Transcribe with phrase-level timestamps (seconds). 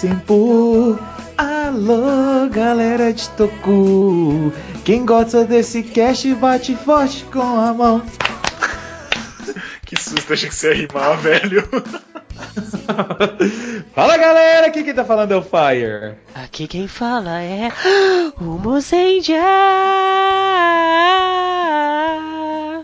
[0.00, 0.98] Sempu.
[1.36, 4.50] Alô, galera de Toku.
[4.82, 8.02] Quem gosta desse cast bate forte com a mão.
[9.84, 11.68] Que susto, achei que você ia rimar, velho.
[13.92, 16.14] Fala galera, aqui quem tá falando é o Fire.
[16.34, 17.70] Aqui quem fala é
[18.40, 19.42] o Mozendia.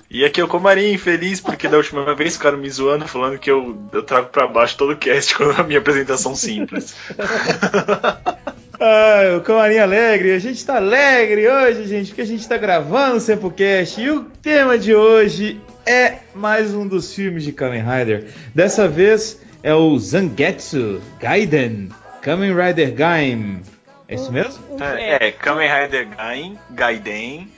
[0.09, 3.51] E aqui é o Comarim, feliz porque da última vez ficaram me zoando, falando que
[3.51, 6.95] eu, eu trago pra baixo todo o cast com a minha apresentação simples.
[8.79, 13.17] Ah, o Camarim Alegre, a gente tá alegre hoje, gente, porque a gente tá gravando
[13.17, 18.27] o Sempocast e o tema de hoje é mais um dos filmes de Kamen Rider.
[18.55, 21.89] Dessa vez é o Zangetsu Gaiden,
[22.21, 23.63] Kamen Rider Gaim.
[24.07, 24.63] É isso mesmo?
[24.79, 27.49] É, é Kamen Rider Gaiden, Gaiden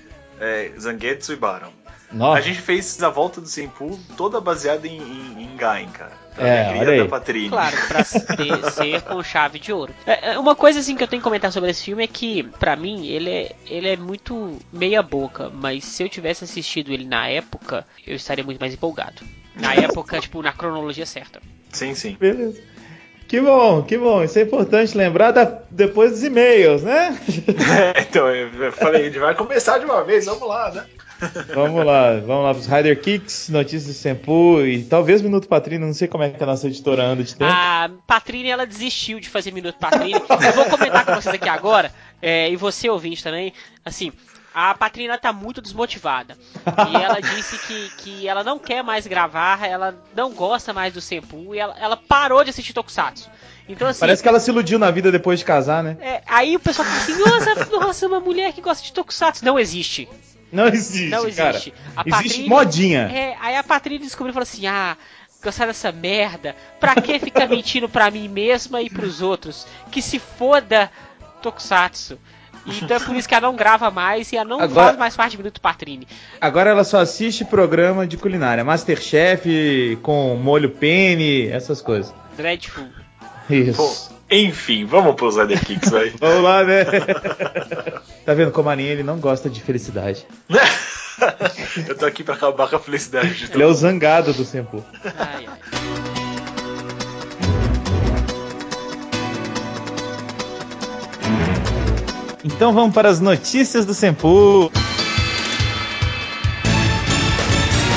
[0.41, 1.73] é, Zangetsu e Baron.
[2.11, 2.39] Nossa.
[2.39, 6.13] A gente fez a volta do Senpu toda baseada em, em, em Gain, cara.
[6.39, 6.99] É, olha aí.
[7.03, 7.51] da Patrícia.
[7.51, 8.05] Claro, pra
[8.37, 9.93] ter- ser com chave de ouro.
[10.07, 12.45] É, é, Uma coisa assim que eu tenho que comentar sobre esse filme é que,
[12.45, 17.05] pra mim, ele é, ele é muito meia boca, mas se eu tivesse assistido ele
[17.05, 19.23] na época, eu estaria muito mais empolgado.
[19.57, 21.41] Na época, tipo, na cronologia certa.
[21.73, 22.17] Sim, sim.
[22.19, 22.63] Beleza.
[23.27, 24.23] Que bom, que bom.
[24.25, 27.19] Isso é importante lembrar da- depois dos e-mails, né?
[27.95, 30.87] É, então, eu falei, a gente vai começar de uma vez, vamos lá, né?
[31.55, 35.95] Vamos lá, vamos lá pros Rider Kicks, notícias do Sempu e talvez Minuto Patrino, não
[35.95, 37.51] sei como é que a nossa editora anda de tempo.
[37.53, 40.13] A Patrine, ela desistiu de fazer Minuto Patrine.
[40.13, 43.53] Eu vou comentar com vocês aqui agora, é, e você ouvinte também,
[43.85, 44.13] assim...
[44.55, 46.37] A Patrina tá muito desmotivada.
[46.91, 51.01] E ela disse que, que ela não quer mais gravar, ela não gosta mais do
[51.01, 53.31] Senpu e ela, ela parou de assistir Tokusatsu.
[53.69, 55.97] Então, assim, Parece que ela se iludiu na vida depois de casar, né?
[56.01, 59.45] é, aí o pessoal fala assim: nossa, nossa, uma mulher que gosta de Tokusatsu.
[59.45, 60.09] Não existe.
[60.53, 61.51] Não existe, Não cara.
[61.51, 61.75] existe.
[61.97, 63.01] A Existe Patrícia- modinha.
[63.13, 64.97] É, aí a Patrícia descobriu e falou assim: ah,
[65.43, 69.67] gostar dessa merda, pra que ficar mentindo pra mim mesma e pros outros?
[69.91, 70.91] Que se foda
[71.43, 72.19] Tokusatsu.
[72.67, 75.17] Então é por isso que ela não grava mais e ela não Agora- faz mais
[75.17, 76.07] parte do Minuto Patrine.
[76.39, 82.13] Agora ela só assiste programa de culinária, Masterchef com molho penne, essas coisas.
[82.37, 82.85] Dreadful.
[83.49, 84.11] Isso.
[84.11, 86.15] Pô, enfim, vamos pros Rider Kicks, velho.
[86.21, 86.85] Vamos lá, né?
[88.27, 90.27] tá vendo como a Marinha ele não gosta de felicidade.
[91.89, 94.47] eu tô aqui pra acabar com a felicidade de Ele é o zangado do.
[95.17, 95.59] Ai, ai.
[102.45, 104.71] Então vamos para as notícias do Sempu.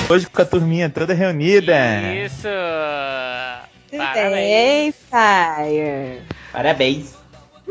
[0.09, 1.73] Hoje com a turminha toda reunida.
[2.25, 2.47] Isso!
[3.97, 4.95] Parabéns!
[5.09, 6.21] Fire?
[6.51, 7.13] Parabéns.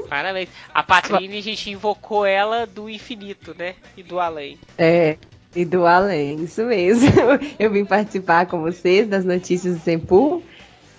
[0.08, 0.48] Parabéns.
[0.74, 3.74] A Patrine, a gente invocou ela do infinito, né?
[3.96, 4.58] E do além.
[4.76, 5.16] É,
[5.54, 7.10] e do além, isso mesmo.
[7.58, 10.42] Eu vim participar com vocês das notícias do Sempu.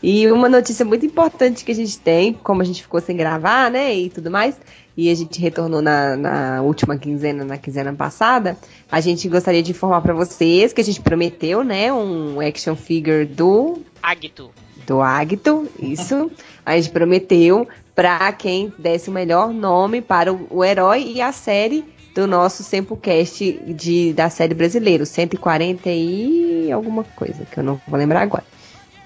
[0.04, 3.70] E uma notícia muito importante que a gente tem, como a gente ficou sem gravar,
[3.70, 4.60] né, e tudo mais,
[4.98, 8.58] e a gente retornou na, na última quinzena, na quinzena passada,
[8.92, 13.26] a gente gostaria de informar para vocês que a gente prometeu, né, um action figure
[13.26, 14.50] do Agito.
[14.86, 16.32] Do Agito, isso.
[16.66, 21.32] A gente prometeu para quem desse o melhor nome para o, o herói e a
[21.32, 21.84] série
[22.14, 27.82] do nosso Sempocast de da série brasileira, o 140 e alguma coisa que eu não
[27.88, 28.44] vou lembrar agora.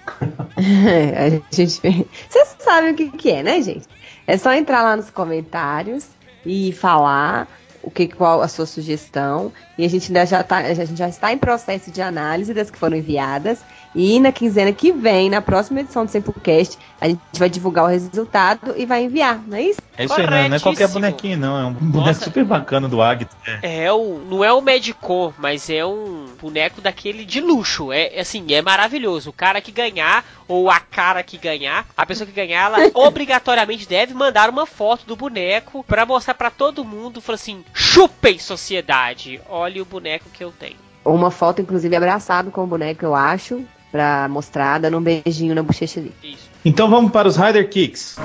[0.58, 1.82] a gente,
[2.30, 3.88] vocês sabem o que, que é, né, gente?
[4.28, 6.08] É só entrar lá nos comentários
[6.46, 7.48] e falar
[7.82, 11.08] o que qual a sua sugestão e a gente ainda já tá, a gente já
[11.08, 13.60] está em processo de análise das que foram enviadas
[13.96, 17.88] e na quinzena que vem, na próxima edição do Sempocast, a gente vai divulgar o
[17.88, 19.80] resultado e vai enviar, não é isso?
[19.98, 21.58] É isso aí, não, é- não é qualquer bonequinho, não.
[21.58, 22.26] É um boneco Nossa.
[22.26, 23.34] super bacana do Agito.
[23.62, 27.94] É o, não é o Medicor, mas é um boneco daquele de luxo.
[27.94, 29.30] É assim, é maravilhoso.
[29.30, 33.88] O cara que ganhar, ou a cara que ganhar, a pessoa que ganhar, ela obrigatoriamente
[33.88, 37.22] deve mandar uma foto do boneco pra mostrar pra todo mundo.
[37.22, 40.76] Falar assim: chupem sociedade, olha o boneco que eu tenho.
[41.06, 43.64] Ou uma foto, inclusive, abraçado com o boneco, eu acho,
[43.96, 46.14] pra mostrar, dando um beijinho na bochecha dele.
[46.22, 46.50] Isso.
[46.66, 48.18] Então vamos para os Rider Kicks.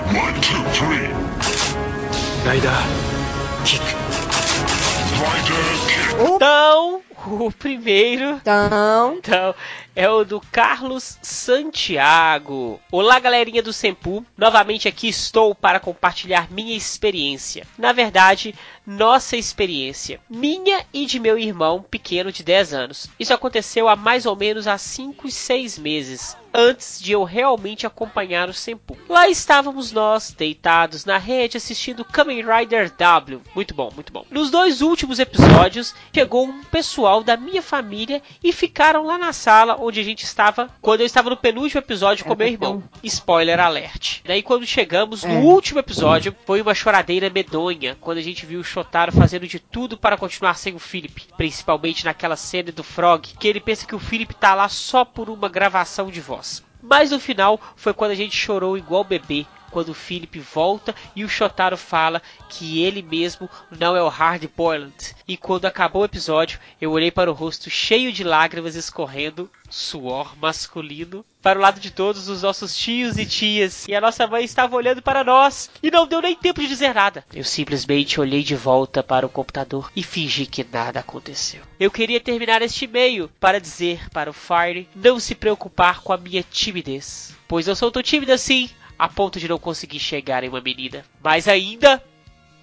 [6.34, 8.40] Então, o primeiro.
[8.42, 9.54] Então, Então,
[10.00, 12.80] é o do Carlos Santiago.
[12.90, 14.24] Olá, galerinha do Sempu.
[14.34, 17.66] Novamente aqui estou para compartilhar minha experiência.
[17.76, 18.54] Na verdade,
[18.86, 20.18] nossa experiência.
[20.26, 23.10] Minha e de meu irmão pequeno de 10 anos.
[23.20, 27.86] Isso aconteceu há mais ou menos há 5 e 6 meses antes de eu realmente
[27.86, 28.96] acompanhar o Senpu.
[29.08, 33.40] Lá estávamos nós, deitados na rede, assistindo Kamen Rider W.
[33.54, 34.24] Muito bom, muito bom.
[34.30, 39.80] Nos dois últimos episódios, chegou um pessoal da minha família e ficaram lá na sala
[39.90, 42.82] onde a gente estava quando eu estava no penúltimo episódio com é, meu irmão.
[43.02, 44.20] Spoiler alert.
[44.24, 45.38] Daí quando chegamos no é.
[45.38, 49.98] último episódio, foi uma choradeira medonha quando a gente viu o Shotaro fazendo de tudo
[49.98, 53.98] para continuar sem o Philip, principalmente naquela cena do Frog, que ele pensa que o
[53.98, 56.62] Philip tá lá só por uma gravação de voz.
[56.82, 61.24] Mas no final foi quando a gente chorou igual bebê, quando o Philip volta e
[61.24, 65.16] o Shotaro fala que ele mesmo não é o Hard Boiled.
[65.26, 70.36] E quando acabou o episódio, eu olhei para o rosto cheio de lágrimas escorrendo, suor
[70.36, 73.86] masculino, para o lado de todos os nossos tios e tias.
[73.88, 76.94] E a nossa mãe estava olhando para nós e não deu nem tempo de dizer
[76.94, 77.24] nada.
[77.32, 81.62] Eu simplesmente olhei de volta para o computador e fingi que nada aconteceu.
[81.78, 86.18] Eu queria terminar este e-mail para dizer para o Fire não se preocupar com a
[86.18, 87.34] minha timidez.
[87.48, 88.70] Pois eu sou tão tímida assim,
[89.00, 91.02] a ponto de não conseguir chegar em uma menina.
[91.24, 92.02] Mas ainda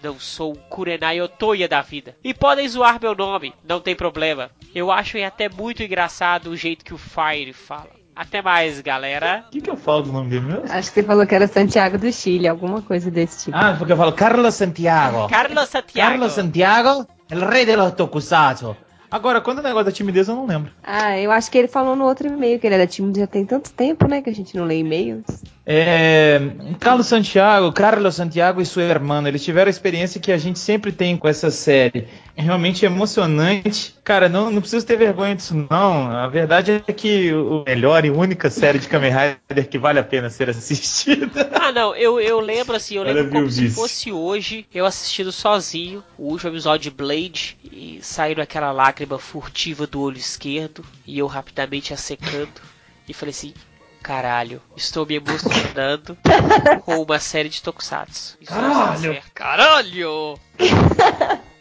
[0.04, 2.16] não sou um Kurenai Otoya da vida.
[2.24, 4.51] E podem zoar meu nome, não tem problema.
[4.75, 7.89] Eu acho até muito engraçado o jeito que o Fire fala.
[8.16, 9.45] Até mais, galera.
[9.48, 10.66] O que, que eu falo do nome dele mesmo?
[10.69, 13.57] Acho que você falou que era Santiago do Chile, alguma coisa desse tipo.
[13.57, 15.28] Ah, porque eu falo Carlos Santiago.
[15.30, 16.12] Carlos Santiago.
[16.12, 18.78] Carlos Santiago, el rei de los tokusatsu.
[19.09, 20.71] Agora, quando o negócio da timidez, eu não lembro.
[20.83, 23.45] Ah, eu acho que ele falou no outro e-mail que ele era tímido já tem
[23.45, 24.21] tanto tempo, né?
[24.21, 25.25] Que a gente não lê e-mails.
[25.69, 26.39] É,
[26.80, 30.94] Carlos Santiago, Carlos Santiago e sua irmã, eles tiveram a experiência que a gente sempre
[30.94, 32.07] tem com essa série.
[32.38, 33.94] É realmente emocionante.
[34.01, 36.10] Cara, não, não preciso ter vergonha disso, não.
[36.10, 40.03] A verdade é que o melhor e única série de Kamen Rider que vale a
[40.03, 41.27] pena ser assistida.
[41.68, 46.01] Ah, não, eu, eu lembro assim, eu lembro como se fosse hoje, eu assistindo sozinho
[46.18, 51.28] o último episódio de Blade e saindo aquela lágrima furtiva do olho esquerdo e eu
[51.28, 52.60] rapidamente a secando
[53.08, 53.54] e falei assim,
[54.02, 56.18] Caralho, estou me emocionando
[56.84, 58.40] com uma série de tokusatsu.
[58.46, 59.22] Caralho!
[59.36, 60.40] Caralho!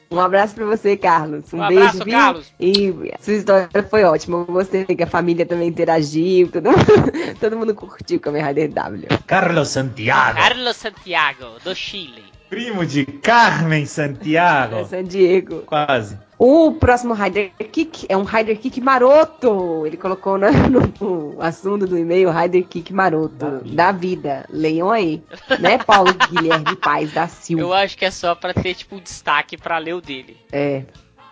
[0.09, 1.53] Um abraço pra você, Carlos.
[1.53, 2.53] Um, um beijo, abraço, Carlos.
[2.61, 4.45] E sua história foi ótima.
[4.45, 9.09] Gostei que a família também interagiu, todo mundo, todo mundo curtiu com a Rider W.
[9.27, 10.39] Carlos Santiago.
[10.39, 12.25] Carlos Santiago, do Chile.
[12.49, 14.77] Primo de Carmen Santiago.
[14.77, 15.63] É San Diego.
[15.63, 16.17] Quase.
[16.39, 19.87] O próximo Rider Kick é um Rider Kick maroto.
[19.87, 20.47] Ele colocou no,
[21.01, 23.35] no assunto do e-mail Rider Kick maroto.
[23.37, 23.75] Da vida.
[23.75, 24.47] Da vida.
[24.51, 25.23] Leiam aí.
[25.59, 27.63] Né, Paulo Guilherme Paz da Silva.
[27.63, 30.37] Eu acho que é só pra ter, tipo, um destaque pra ler o dele.
[30.53, 30.83] É.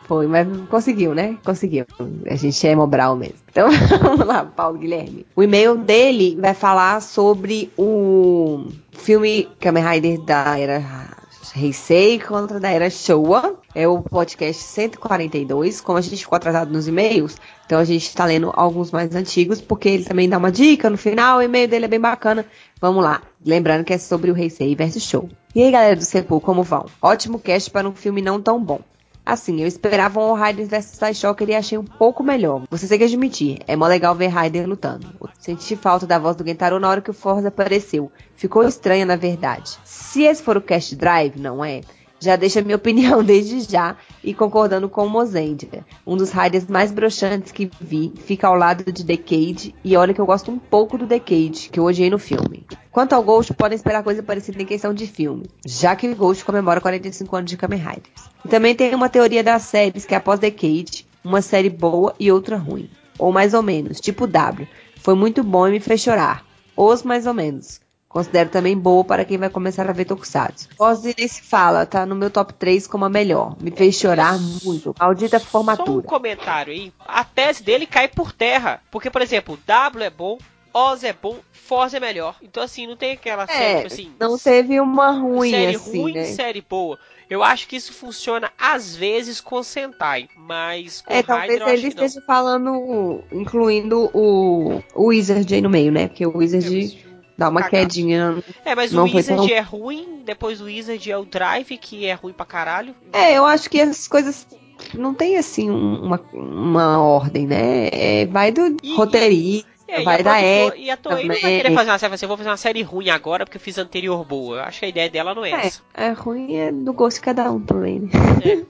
[0.06, 1.37] Foi, mas conseguiu, né?
[1.45, 1.87] Conseguiu.
[2.31, 3.37] A gente é Mobral mesmo.
[3.51, 3.69] Então,
[4.03, 5.27] vamos lá, Paulo Guilherme.
[5.35, 11.13] O e-mail dele vai falar sobre o filme Kamen Rider da era
[11.56, 13.61] Heisei contra da era Showa.
[13.73, 15.81] É o podcast 142.
[15.81, 19.61] Como a gente ficou atrasado nos e-mails, então a gente está lendo alguns mais antigos,
[19.61, 21.39] porque ele também dá uma dica no final.
[21.39, 22.45] O e-mail dele é bem bacana.
[22.81, 23.23] Vamos lá.
[23.45, 25.29] Lembrando que é sobre o Heisei versus Show.
[25.55, 26.87] E aí, galera do Sepul, como vão?
[27.01, 28.81] Ótimo cast para um filme não tão bom.
[29.26, 32.65] Assim, eu esperava um Raiden vs Shocker e achei um pouco melhor.
[32.71, 35.06] Você tem que admitir, é mó legal ver Raiden lutando.
[35.38, 38.12] Senti falta da voz do Gentaro na hora que o Forza apareceu.
[38.37, 39.79] Ficou estranha, na verdade.
[39.85, 41.81] Se esse for o Cast Drive, não é?
[42.20, 45.84] Já deixa minha opinião desde já e concordando com o Mozendia.
[46.06, 50.20] Um dos riders mais broxantes que vi, fica ao lado de Decade e olha que
[50.20, 52.67] eu gosto um pouco do Decade, que eu odiei no filme.
[52.91, 56.44] Quanto ao Ghost, podem esperar coisa parecida em questão de filme, já que o Ghost
[56.44, 58.31] comemora 45 anos de Kamen Riders.
[58.44, 62.56] E também tem uma teoria das séries que após Decade, uma série boa e outra
[62.56, 62.89] ruim.
[63.19, 64.69] Ou mais ou menos, tipo W.
[64.96, 66.44] Foi muito bom e me fez chorar.
[66.77, 67.83] Os mais ou menos.
[68.15, 70.69] Considero também boa para quem vai começar a ver Tokusatsu.
[70.79, 73.56] Ozzy se fala, tá no meu top 3 como a melhor.
[73.61, 74.94] Me fez chorar muito.
[74.97, 75.91] Maldita formatura.
[75.91, 76.93] Só um comentário aí.
[77.01, 78.81] A tese dele cai por terra.
[78.89, 80.39] Porque, por exemplo, W é bom,
[80.73, 82.37] Oz é bom, Forza é melhor.
[82.41, 84.13] Então, assim, não tem aquela é, série, tipo assim...
[84.21, 86.25] Não teve uma ruim, série assim, ruim, né?
[86.27, 86.97] série boa.
[87.29, 92.21] Eu acho que isso funciona às vezes com Sentai, mas com É, talvez ele esteja
[92.25, 96.06] falando, incluindo o, o Wizard aí no meio, né?
[96.06, 97.05] Porque o Wizard
[97.36, 97.82] Dá uma Cagado.
[97.88, 98.43] quedinha.
[98.64, 99.56] É, mas não o Wizard tão...
[99.56, 102.94] é ruim, depois o Wizard é o Drive, que é ruim pra caralho.
[103.12, 104.46] É, eu acho que as coisas
[104.94, 107.88] não tem assim uma, uma ordem, né?
[107.93, 109.74] É, vai do e, roteirista.
[109.86, 112.14] É, vai a dar produtora- época E a Toei não vai querer fazer uma série,
[112.14, 114.56] assim, eu vou fazer uma série ruim agora porque eu fiz a anterior boa.
[114.56, 115.82] Eu acho que a ideia dela não é, É, essa.
[115.93, 118.10] é ruim é do gosto de cada um também, né?
[118.44, 118.64] É, é.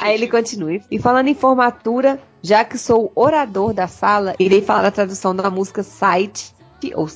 [0.00, 0.78] Aí ele continua.
[0.90, 5.50] E falando em formatura, já que sou orador da sala, irei falar da tradução da
[5.50, 6.52] música Sight,
[6.94, 7.08] ou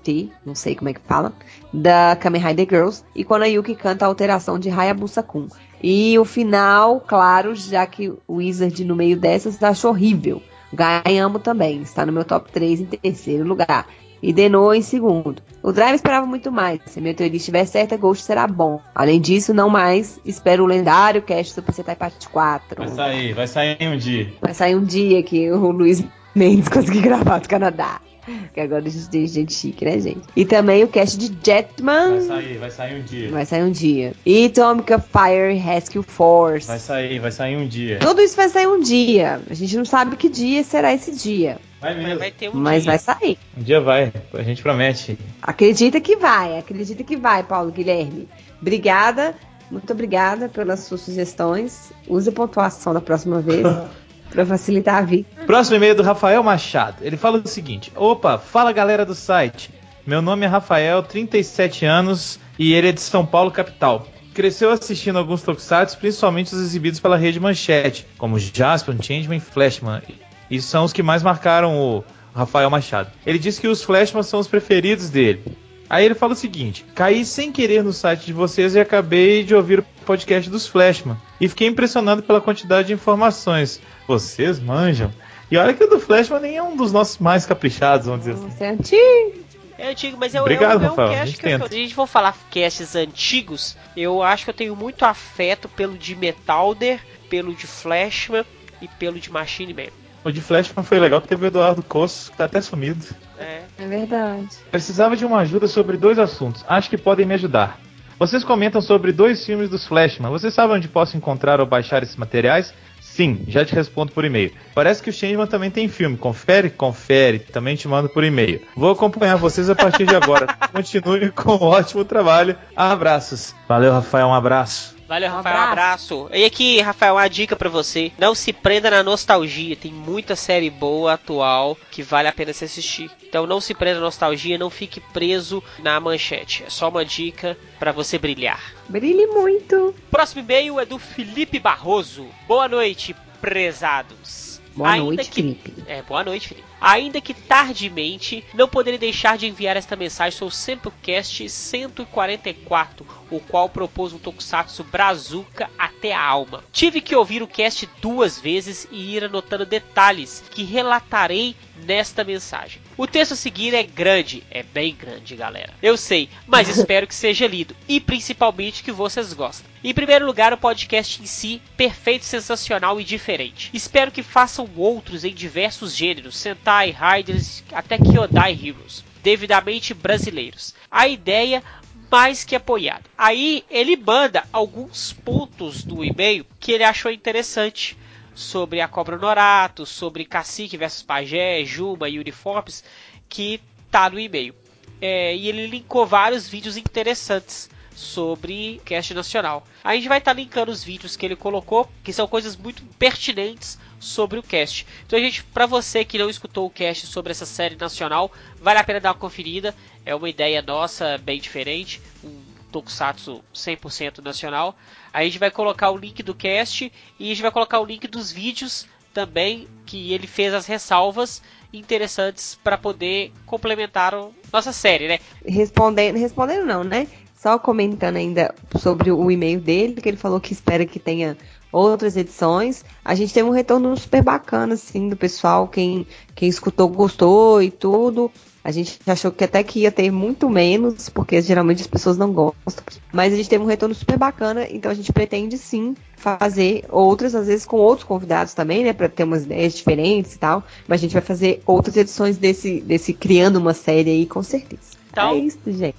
[0.00, 1.32] Sight, não sei como é que fala,
[1.72, 5.48] da Kamen Rider Girls, e quando a Yuki canta a alteração de Hayabusa-kun.
[5.82, 10.42] E o final, claro, já que o Wizard no meio dessas achou horrível.
[10.72, 13.86] Ganhamos também, está no meu top 3 em terceiro lugar.
[14.22, 15.42] E Denou em segundo.
[15.62, 16.78] O Drive esperava muito mais.
[16.84, 18.78] Se a minha teoria estiver certa, Ghost será bom.
[18.94, 20.20] Além disso, não mais.
[20.26, 22.76] Espero o lendário Cast Super Sentai Parte 4.
[22.76, 24.30] Vai sair, vai sair um dia.
[24.42, 26.04] Vai sair um dia que o Luiz
[26.34, 27.98] Mendes conseguir gravar do Canadá.
[28.52, 30.22] Que agora a gente tem gente chique, né, gente?
[30.34, 32.10] E também o cast de Jetman.
[32.10, 33.30] Vai sair, vai sair um dia.
[33.30, 34.12] Vai sair um dia.
[34.26, 36.66] E Atomica Fire Rescue Force.
[36.66, 37.98] Vai sair, vai sair um dia.
[38.00, 39.40] Tudo isso vai sair um dia.
[39.48, 41.58] A gente não sabe que dia será esse dia.
[41.80, 42.18] Vai Mas mesmo.
[42.18, 42.92] vai ter um Mas dia.
[42.92, 43.38] vai sair.
[43.56, 45.18] Um dia vai, a gente promete.
[45.40, 48.28] Acredita que vai, acredita que vai, Paulo Guilherme.
[48.60, 49.34] Obrigada,
[49.70, 51.90] muito obrigada pelas suas sugestões.
[52.06, 53.66] Use a pontuação da próxima vez
[54.30, 55.28] para facilitar a vida.
[55.46, 56.98] Próximo e-mail é do Rafael Machado.
[57.02, 59.70] Ele fala o seguinte: Opa, fala galera do site.
[60.06, 64.06] Meu nome é Rafael, 37 anos e ele é de São Paulo, capital.
[64.34, 70.02] Cresceu assistindo alguns tokusatsu, principalmente os exibidos pela rede Manchete, como Jaspion, Changeman e Flashman.
[70.50, 73.10] E são os que mais marcaram o Rafael Machado.
[73.26, 75.42] Ele disse que os Flashman são os preferidos dele.
[75.90, 79.54] Aí ele fala o seguinte: caí sem querer no site de vocês e acabei de
[79.54, 81.16] ouvir o podcast dos Flashman.
[81.40, 83.80] E fiquei impressionado pela quantidade de informações.
[84.06, 85.12] Vocês manjam.
[85.50, 88.34] E olha que o do Flashman nem é um dos nossos mais caprichados, vamos dizer
[88.34, 88.50] assim.
[88.50, 89.50] Você é antigo.
[89.76, 91.58] É antigo, mas é, Obrigado, é, um- é um Rafael, a cast gente que eu,
[91.68, 95.96] se a gente for falar casts antigos, eu acho que eu tenho muito afeto pelo
[95.98, 98.44] de Metalder, pelo de Flashman
[98.82, 99.88] e pelo de Machine Man.
[100.24, 103.04] O de Flashman foi legal que teve o Eduardo Costa, que tá até sumido.
[103.38, 103.62] É.
[103.80, 104.48] É verdade.
[104.70, 106.62] Precisava de uma ajuda sobre dois assuntos.
[106.68, 107.78] Acho que podem me ajudar.
[108.18, 110.30] Vocês comentam sobre dois filmes dos Flashman.
[110.30, 112.74] Vocês sabem onde posso encontrar ou baixar esses materiais?
[113.00, 114.52] Sim, já te respondo por e-mail.
[114.74, 116.18] Parece que o Changeman também tem filme.
[116.18, 116.68] Confere?
[116.68, 117.38] Confere.
[117.38, 118.60] Também te mando por e-mail.
[118.76, 120.46] Vou acompanhar vocês a partir de agora.
[120.70, 122.56] Continue com um ótimo trabalho.
[122.76, 123.54] Abraços.
[123.66, 124.28] Valeu, Rafael.
[124.28, 124.99] Um abraço.
[125.10, 126.30] Valeu, Um Rafael, um abraço.
[126.32, 128.12] E aqui, Rafael, uma dica pra você.
[128.16, 129.74] Não se prenda na nostalgia.
[129.74, 133.10] Tem muita série boa atual que vale a pena se assistir.
[133.20, 136.62] Então não se prenda na nostalgia, não fique preso na manchete.
[136.62, 138.72] É só uma dica pra você brilhar.
[138.88, 139.92] Brilhe muito.
[140.12, 142.28] Próximo e-mail é do Felipe Barroso.
[142.46, 144.59] Boa noite, prezados.
[144.80, 145.74] Boa Ainda noite, que- Felipe.
[145.86, 146.66] É, boa noite, Felipe.
[146.80, 153.40] Ainda que tardiamente, não poderei deixar de enviar esta mensagem sobre o Sempocast 144, o
[153.40, 156.64] qual propôs um Tokusatsu Brazuca até a alma.
[156.72, 162.80] Tive que ouvir o cast duas vezes e ir anotando detalhes que relatarei nesta mensagem.
[163.00, 165.72] O texto a seguir é grande, é bem grande, galera.
[165.80, 169.64] Eu sei, mas espero que seja lido e principalmente que vocês gostem.
[169.82, 173.70] Em primeiro lugar, o podcast em si, perfeito, sensacional e diferente.
[173.72, 180.74] Espero que façam outros em diversos gêneros, Sentai, Riders, até Kyodai Heroes, devidamente brasileiros.
[180.90, 181.62] A ideia
[182.10, 183.04] mais que apoiada.
[183.16, 187.96] Aí ele manda alguns pontos do e-mail que ele achou interessante
[188.34, 192.84] sobre a Cobra Norato, sobre Cacique versus Pajé, Juma e Uniformes,
[193.28, 193.60] que
[193.90, 194.54] tá no e-mail.
[195.00, 199.66] É, e ele linkou vários vídeos interessantes sobre cast nacional.
[199.84, 203.78] A gente vai estar linkando os vídeos que ele colocou, que são coisas muito pertinentes
[203.98, 204.86] sobre o cast.
[205.06, 208.78] Então, a gente, para você que não escutou o cast sobre essa série nacional, vale
[208.78, 209.74] a pena dar uma conferida.
[210.04, 212.40] É uma ideia nossa bem diferente, um
[212.72, 214.76] tokusatsu 100% nacional.
[215.12, 218.06] A gente vai colocar o link do cast e a gente vai colocar o link
[218.06, 225.08] dos vídeos também que ele fez as ressalvas interessantes para poder complementar a nossa série,
[225.08, 225.18] né?
[225.44, 227.06] Respondendo, respondendo não, né?
[227.36, 231.36] Só comentando ainda sobre o e-mail dele, que ele falou que espera que tenha
[231.72, 232.84] outras edições.
[233.04, 235.66] A gente teve um retorno super bacana, assim, do pessoal.
[235.66, 238.30] Quem, quem escutou gostou e tudo.
[238.63, 242.33] A gente achou que até que ia ter muito menos, porque geralmente as pessoas não
[242.33, 242.83] gostam.
[243.13, 247.35] Mas a gente teve um retorno super bacana, então a gente pretende sim fazer outras,
[247.35, 248.91] às vezes com outros convidados também, né?
[248.91, 250.63] Pra ter umas ideias diferentes e tal.
[250.87, 254.81] Mas a gente vai fazer outras edições desse, desse Criando uma Série aí, com certeza.
[255.11, 255.95] Então- é isso, gente.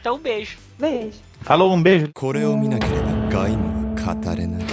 [0.00, 0.58] Então, um beijo.
[0.76, 1.18] Beijo.
[1.42, 2.08] Falou, um beijo.
[2.12, 4.64] これを見なければ外務は語れない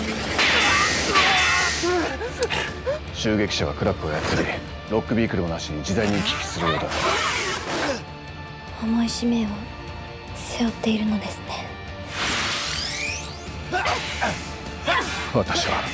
[3.13, 6.82] 襲撃者がクラックをやったり ロックビークルもなしに自在に行き来するようだ。
[8.82, 9.48] 重い使命を
[10.34, 11.44] 背負っているのですね。
[15.32, 15.84] 私は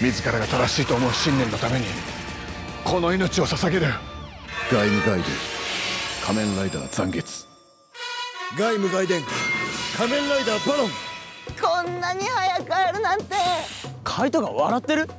[0.00, 1.84] 自らが正しいと思う信念のために
[2.84, 3.86] この命を捧げる。
[4.70, 5.24] 外務外伝
[6.24, 7.46] 仮面ライダー残月。
[8.56, 9.22] 外務外伝
[9.98, 10.90] 仮面ライダーバロン。
[11.60, 13.34] こんなに早く会えるなんて。
[14.04, 15.10] カイトが笑ってる？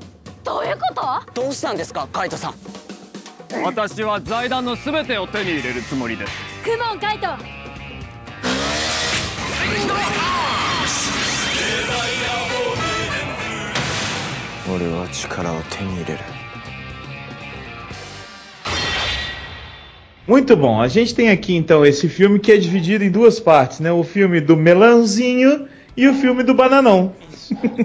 [0.43, 1.41] どういうこと？
[1.43, 2.55] どうしたんですかカイトさん
[3.64, 6.32] 私は財団の全てを手に入れるつもりです
[6.64, 7.26] クモンカイト
[14.70, 16.18] 俺は力を手に入れる
[20.28, 20.82] Muito bom.
[20.82, 23.90] A gente tem aqui então esse filme que é dividido em duas partes, né?
[23.90, 25.66] O filme do melãozinho
[25.96, 27.14] e o filme do bananão.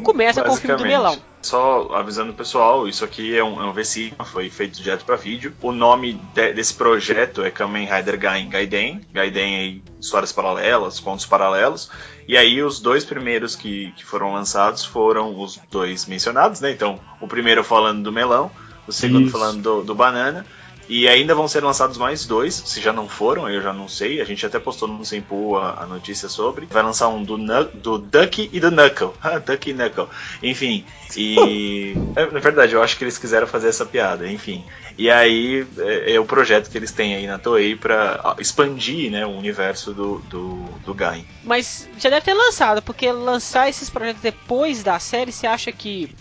[0.03, 1.15] Começa com o filme do melão.
[1.48, 5.16] Só avisando o pessoal, isso aqui é um, é um VC, foi feito direto para
[5.16, 5.54] vídeo.
[5.62, 9.00] O nome de- desse projeto é Kamen Rider Gaiden Gaiden.
[9.10, 11.90] Gaiden aí, histórias paralelas, contos paralelos.
[12.28, 16.70] E aí os dois primeiros que, que foram lançados foram os dois mencionados, né?
[16.70, 18.50] Então, o primeiro falando do melão,
[18.86, 19.32] o segundo Isso.
[19.32, 20.44] falando do, do banana.
[20.90, 24.22] E ainda vão ser lançados mais dois, se já não foram, eu já não sei.
[24.22, 26.64] A gente até postou no Sempu a, a notícia sobre.
[26.64, 27.36] Vai lançar um do,
[27.74, 29.10] do Duck e do Knuckle.
[29.22, 30.06] Ah, Duck e Knuckle.
[30.42, 30.86] Enfim,
[31.16, 31.94] e.
[32.16, 34.64] é, na verdade, eu acho que eles quiseram fazer essa piada, enfim.
[34.98, 39.10] E aí é, é o projeto que eles têm aí na Toei pra ah, expandir
[39.10, 41.24] né, o universo do, do, do Gain.
[41.44, 46.12] Mas já deve ter lançado, porque lançar esses projetos depois da série, você acha que,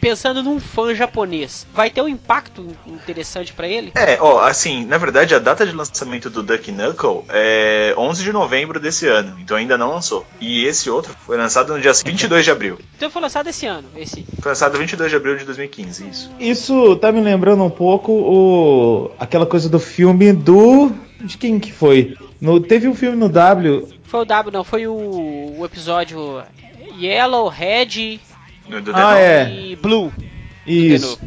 [0.00, 3.92] pensando num fã japonês, vai ter um impacto interessante pra ele?
[3.94, 8.32] É, ó, assim, na verdade a data de lançamento do Duck Knuckle é 11 de
[8.32, 10.26] novembro desse ano, então ainda não lançou.
[10.38, 12.78] E esse outro foi lançado no dia 22 de abril.
[12.96, 14.26] Então foi lançado esse ano, esse.
[14.40, 16.30] Foi lançado 22 de abril de 2015, isso.
[16.38, 21.72] Isso tá me lembrando um pouco o aquela coisa do filme do de quem que
[21.72, 22.14] foi?
[22.40, 23.88] No, teve um filme no W.
[24.04, 24.94] Foi o W, não, foi o,
[25.58, 26.42] o episódio
[27.00, 28.20] Yellow, Red
[28.68, 29.50] No, do Ah, é.
[29.50, 30.12] e Blue.
[30.66, 31.18] Isso.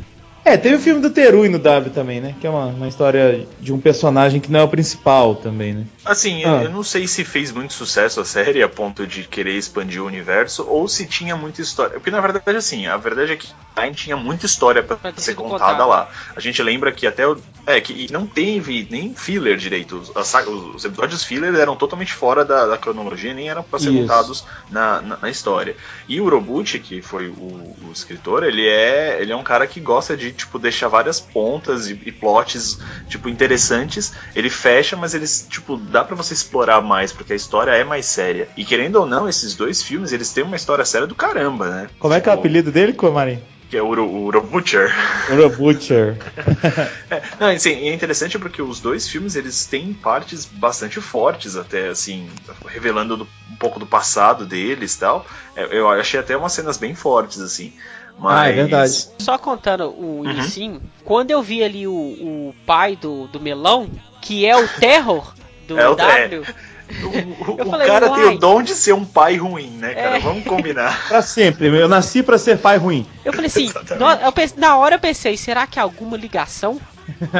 [0.50, 2.36] É, teve o filme do Terui no W também, né?
[2.42, 5.86] Que é uma, uma história de um personagem que não é o principal também, né?
[6.04, 6.64] Assim, Ah.
[6.64, 10.08] eu não sei se fez muito sucesso a série a ponto de querer expandir o
[10.08, 11.94] universo ou se tinha muita história.
[11.94, 13.48] Porque na verdade, assim, a verdade é que
[13.80, 16.10] Nine tinha muita história pra Pra ter ser contada lá.
[16.36, 17.38] A gente lembra que até o.
[17.66, 19.98] É, que não teve nem filler direito.
[19.98, 23.92] Os, a os episódios filler eram totalmente fora da, da cronologia, nem eram pra ser
[23.92, 24.02] Isso.
[24.02, 25.76] contados na, na, na história.
[26.08, 29.80] E o Urobuchi, que foi o, o escritor, ele é, ele é um cara que
[29.80, 34.14] gosta de, tipo, deixar várias pontas e, e plots, tipo, interessantes.
[34.36, 38.06] Ele fecha, mas eles, tipo, dá pra você explorar mais, porque a história é mais
[38.06, 38.48] séria.
[38.58, 41.90] E querendo ou não, esses dois filmes, eles têm uma história séria do caramba, né?
[42.00, 43.40] Como é que é o Tipo, apelido dele, Comarim?
[43.70, 44.92] Que é o Uro, o Urobutcher.
[45.32, 46.18] Ura Butcher.
[47.12, 51.56] É, não, assim, e é interessante porque os dois filmes eles têm partes bastante fortes
[51.56, 52.30] até, assim,
[52.68, 55.26] revelando do- um pouco do passado deles e tal.
[55.56, 57.74] É, eu achei até umas cenas bem fortes, assim.
[58.20, 58.38] Mas...
[58.40, 59.08] Ah, é verdade.
[59.20, 60.32] Só contando o Uhum.
[60.32, 63.90] inicinho, quando eu vi ali o, o pai do, do melão,
[64.22, 65.34] que é o terror
[65.68, 66.44] do É o- W,
[66.90, 70.18] O, o- o falei, cara tem o dom de ser um pai ruim, né, cara?
[70.18, 70.20] É.
[70.20, 71.00] Vamos combinar.
[71.08, 71.68] Pra sempre.
[71.68, 73.06] Eu nasci pra ser pai ruim.
[73.24, 76.80] eu falei assim, no- eu pense- na hora eu pensei, será que há alguma ligação?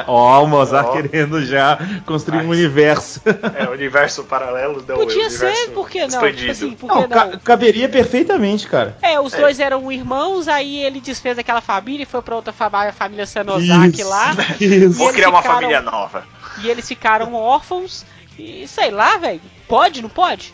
[0.08, 0.92] Ó, o Mozart Ó.
[0.94, 2.58] querendo já construir um Ai.
[2.58, 3.22] universo.
[3.58, 6.08] É, o universo paralelo não, é o Podia ser, por que não?
[6.08, 6.38] expandido.
[6.40, 7.10] Tipo assim, por que Não, não?
[7.10, 8.98] ca- caberia perfeitamente, cara.
[9.02, 9.38] É, os É.
[9.40, 13.26] dois eram irmãos, aí ele desfez aquela família e foi pra outra família, a família
[13.26, 14.36] Sanozaki lá.
[14.60, 14.90] Isso.
[14.94, 16.24] Vou criar uma ficaram- família nova.
[16.62, 18.06] E eles ficaram órfãos.
[18.38, 19.42] E sei lá, velho.
[19.68, 20.54] Pode, não pode?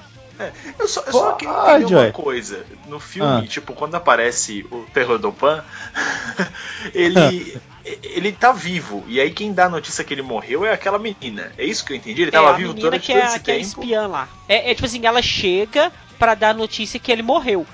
[0.78, 2.66] Eu só, eu só queria entender uma coisa.
[2.88, 3.48] No filme, Ah.
[3.48, 5.64] tipo, quando aparece o Terror do Pan,
[6.94, 7.58] ele.
[8.04, 11.52] Ele tá vivo, e aí quem dá a notícia que ele morreu é aquela menina.
[11.58, 12.24] É isso que eu entendi?
[12.24, 13.68] Ele é, tava a vivo durante que todo é, esse que é tempo.
[13.82, 14.28] espiã lá.
[14.50, 17.66] É, é tipo assim, ela chega pra dar a notícia que ele morreu.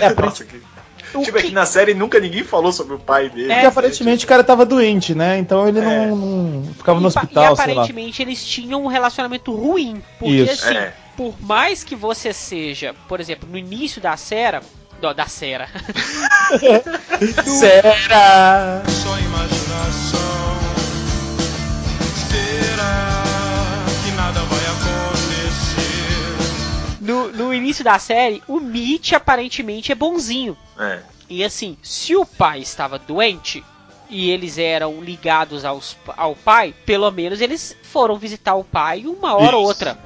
[0.00, 0.60] É, Nossa, que...
[1.12, 3.48] O Tipo, é que- que na série nunca ninguém falou sobre o pai dele.
[3.48, 5.38] Porque É, aparentemente o cara tava doente, né?
[5.38, 6.06] Então ele É.
[6.06, 7.72] não, não ficava no e, pa- hospital, e sei lá.
[7.72, 10.00] aparentemente eles tinham um relacionamento ruim.
[10.20, 10.64] Porque Isso.
[10.66, 10.92] assim, É.
[11.16, 14.60] por mais que você seja, por exemplo, no início da série.
[15.00, 15.64] Da, da série.
[17.44, 18.82] Será?
[18.86, 19.59] Só imaginação.
[27.10, 30.56] No, no início da série, o Mitch aparentemente é bonzinho.
[30.78, 31.00] É.
[31.28, 33.64] E assim, se o pai estava doente
[34.08, 39.34] e eles eram ligados aos, ao pai, pelo menos eles foram visitar o pai uma
[39.34, 39.68] hora ou Isso.
[39.68, 39.98] outra.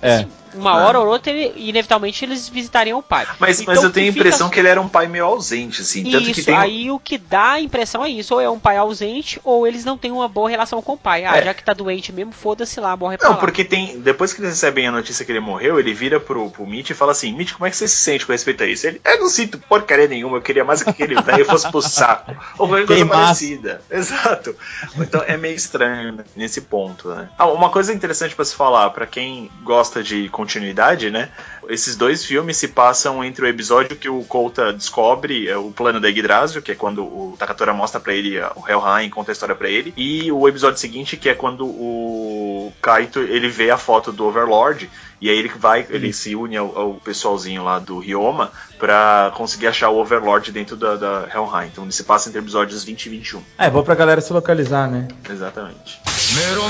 [0.00, 0.14] É.
[0.16, 0.84] Assim, Uma Ah.
[0.86, 3.26] hora ou outra, ele- inevitavelmente, eles visitariam o pai.
[3.38, 5.24] Mas, Então, mas eu tenho a que fica- impressão que ele era um pai meio
[5.24, 6.04] ausente, assim.
[6.04, 6.54] Tanto Isso, que tem.
[6.56, 9.84] aí o que dá a impressão é isso, ou é um pai ausente, ou eles
[9.84, 11.24] não têm uma boa relação com o pai.
[11.24, 11.44] Ah, É.
[11.44, 13.36] já que tá doente mesmo, foda-se lá, morre Não, lá.
[13.36, 14.00] porque tem.
[14.00, 16.94] Depois que eles recebem a notícia que ele morreu, ele vira pro, pro Mitch e
[16.94, 18.86] fala assim: Mitch, como é que você se sente com respeito a isso?
[18.86, 22.32] Ele, eu não sinto porcaria nenhuma, eu queria mais que aquele velho fosse pro saco.
[22.58, 23.22] Ou qualquer coisa Queimasse.
[23.22, 23.82] parecida.
[23.90, 24.54] Exato.
[24.98, 27.28] Então é meio estranho né, nesse ponto, né?
[27.38, 31.28] Ah, uma coisa interessante pra se falar, pra quem gosta de continuidade, né?
[31.68, 36.00] Esses dois filmes se passam entre o episódio que o Kouta descobre é, o plano
[36.00, 39.54] da Yggdrasil, que é quando o Takatora mostra pra ele o Helheim, conta a história
[39.54, 44.10] pra ele, e o episódio seguinte, que é quando o Kaito ele vê a foto
[44.10, 48.50] do Overlord, e aí ele vai, ele se une ao, ao pessoalzinho lá do Ryoma
[48.76, 51.68] pra conseguir achar o Overlord dentro da, da Helheim.
[51.70, 53.42] Então ele se passa entre episódios 20 e 21.
[53.56, 55.06] É, bom pra galera se localizar, né?
[55.30, 56.02] Exatamente.
[56.34, 56.68] メロ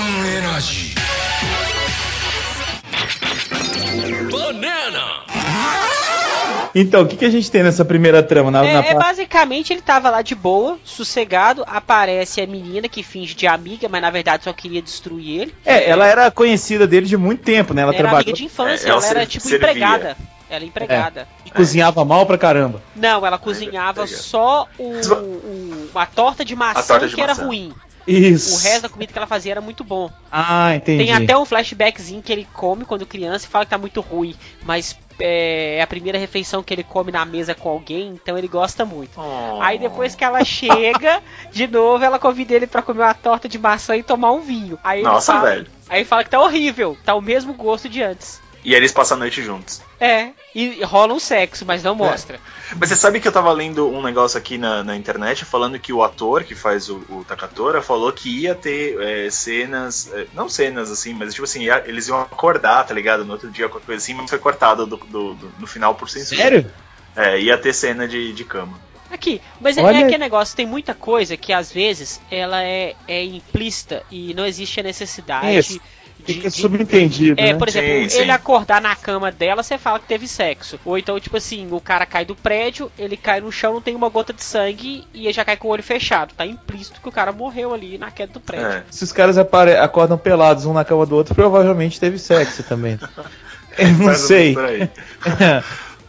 [4.30, 5.22] Banana!
[6.74, 8.50] Então, o que, que a gente tem nessa primeira trama?
[8.50, 8.84] Na, é, na...
[8.86, 13.88] É, basicamente ele tava lá de boa, sossegado, aparece a menina que finge de amiga,
[13.90, 15.54] mas na verdade só queria destruir ele.
[15.64, 17.82] É, ela era conhecida dele de muito tempo, né?
[17.82, 18.22] Ela, ela trabalhou...
[18.22, 19.68] amiga de infância, é, ela, ela ser, era tipo servia.
[19.68, 20.16] empregada.
[20.48, 21.20] Ela é empregada.
[21.22, 21.48] É.
[21.48, 22.82] E cozinhava mal pra caramba.
[22.94, 27.40] Não, ela cozinhava só o, o, a torta de maçã torta de que maçã.
[27.40, 27.72] era ruim.
[28.06, 28.54] Isso.
[28.54, 30.10] O resto da comida que ela fazia era muito bom.
[30.30, 31.04] Ah, entendi.
[31.04, 34.34] Tem até um flashbackzinho que ele come quando criança e fala que tá muito ruim,
[34.64, 38.48] mas é, é a primeira refeição que ele come na mesa com alguém, então ele
[38.48, 39.20] gosta muito.
[39.60, 43.58] Aí depois que ela chega, de novo, ela convida ele pra comer uma torta de
[43.58, 44.78] maçã e tomar um vinho.
[44.82, 45.66] Aí Nossa, fala, velho.
[45.88, 48.40] Aí fala que tá horrível, tá o mesmo gosto de antes.
[48.64, 49.80] E aí eles passam a noite juntos.
[50.00, 52.40] É, e rola um sexo, mas não mostra.
[52.78, 55.92] Mas você sabe que eu tava lendo um negócio aqui na, na internet falando que
[55.92, 60.48] o ator que faz o, o Takatora falou que ia ter é, cenas, é, não
[60.48, 63.24] cenas assim, mas tipo assim, ia- eles iam acordar, tá ligado?
[63.24, 66.08] No outro dia, qualquer coisa assim, mas foi cortado do, do- do- no final por
[66.08, 66.40] censura.
[66.40, 66.70] Sério?
[67.16, 68.80] É, ia ter cena de, de cama.
[69.10, 72.94] Aqui, mas é, Olha- é aquele negócio, tem muita coisa que às vezes ela é,
[73.06, 75.80] é implícita e não existe a necessidade Isso.
[76.26, 77.54] De, Fica de- subentendido, É, né?
[77.58, 78.18] por exemplo, Sim, sim.
[78.20, 80.78] ele acordar na cama dela, você fala que teve sexo.
[80.84, 83.94] Ou então, tipo assim, o cara cai do prédio, ele cai no chão, não tem
[83.96, 86.34] uma gota de sangue e ele já cai com o olho fechado.
[86.34, 88.66] Tá implícito que o cara morreu ali na queda do prédio.
[88.66, 88.84] É.
[88.90, 92.98] Se os caras apare- acordam pelados um na cama do outro, provavelmente teve sexo também.
[93.78, 94.54] Eu não sei.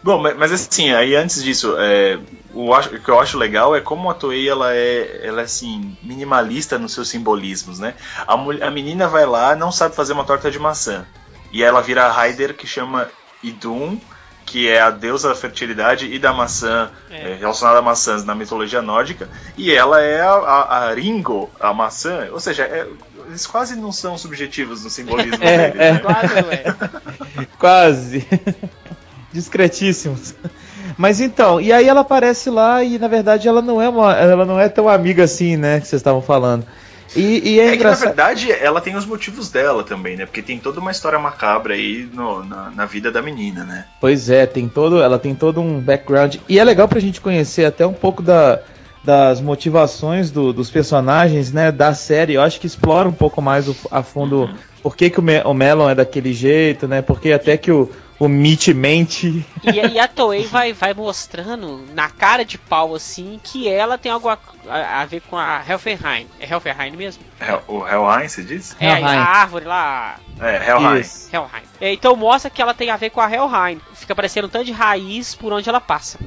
[0.04, 2.20] Bom, mas, mas assim, aí antes disso, é,
[2.54, 5.98] o, o que eu acho legal é como a Toei ela é, ela é assim,
[6.04, 7.94] minimalista nos seus simbolismos, né?
[8.28, 11.06] A, mul- a menina vai lá, não sabe fazer uma torta de maçã.
[11.54, 13.08] E ela vira a Raider que chama
[13.42, 13.98] Idun,
[14.46, 17.32] que é a deusa da fertilidade e da maçã, É.
[17.32, 19.30] é, relacionada a maçãs na mitologia nórdica.
[19.56, 22.28] E ela é a, a, a Ringo, a maçã.
[22.32, 22.88] Ou seja, é-
[23.28, 25.92] eles quase não são subjetivos no simbolismo É, deles, é.
[25.94, 26.00] né?
[26.00, 26.64] Quase, ué.
[27.58, 28.28] Quase.
[29.34, 30.36] Discretíssimos.
[30.98, 34.46] Mas então, e aí ela aparece lá e na verdade ela não é uma, ela
[34.46, 36.66] não é tão amiga assim, né, que vocês estavam falando.
[37.16, 38.06] E, e é, É que na engraçado.
[38.08, 40.26] verdade ela tem os motivos dela também, né?
[40.26, 43.86] Porque tem toda uma história macabra aí no- na, na vida da menina, né?
[44.00, 47.66] Pois é, tem todo, ela tem todo um background e é legal pra gente conhecer
[47.66, 48.60] até um pouco da,
[49.04, 52.34] das motivações do- dos personagens, né, da série.
[52.34, 54.50] Eu acho que explora um pouco mais o- a fundo
[54.82, 57.02] por que, que o, Me- o Melon é daquele jeito, né?
[57.04, 57.90] Porque até que o,
[58.26, 59.46] o Mitch mente.
[59.64, 63.98] E, a- e a Toei vai, vai mostrando na cara de pau assim que ela
[63.98, 66.28] tem algo a, a- a ver com a Helferheim.
[66.40, 67.24] É Helferheim mesmo?
[67.40, 68.76] Hel- O Helheim, você diz?
[68.80, 69.18] É, a, Helheim.
[69.18, 70.16] a árvore lá.
[70.40, 71.00] É, Helheim.
[71.02, 71.30] Isso.
[71.34, 71.64] Helheim.
[71.82, 73.80] É, então mostra que ela tem a ver com a Helheim.
[73.94, 76.18] Fica parecendo um tanto de raiz por onde ela passa.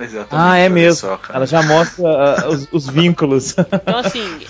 [0.00, 0.50] Exatamente.
[0.50, 1.08] Ah, é mesmo.
[1.08, 1.20] só.
[1.32, 3.54] Ela já mostra ah, os, os vínculos.
[3.72, 4.40] Então, assim,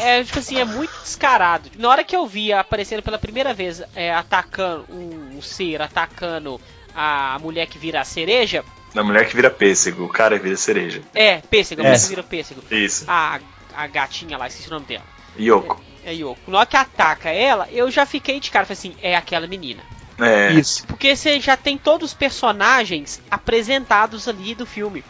[0.00, 1.70] é, é, tipo assim, é muito descarado.
[1.78, 6.60] Na hora que eu vi aparecendo pela primeira vez, é, atacando um, um ser, atacando
[6.94, 10.56] a mulher que vira a cereja, Da mulher que vira pêssego, o cara que vira
[10.56, 11.02] cereja.
[11.14, 11.88] é, pêssego, a É.
[11.88, 12.62] mulher que vira pêssego.
[12.70, 13.04] Isso.
[13.08, 13.38] A,
[13.76, 15.04] a gatinha lá, esqueci o nome dela.
[15.38, 15.80] Yoko.
[16.04, 16.50] É Yoko.
[16.50, 19.82] Na hora que ataca ela, eu já fiquei de cara, falei assim, é aquela menina.
[20.20, 20.52] É.
[20.52, 20.86] Isso.
[20.86, 25.02] Porque você já tem todos os personagens apresentados ali do filme.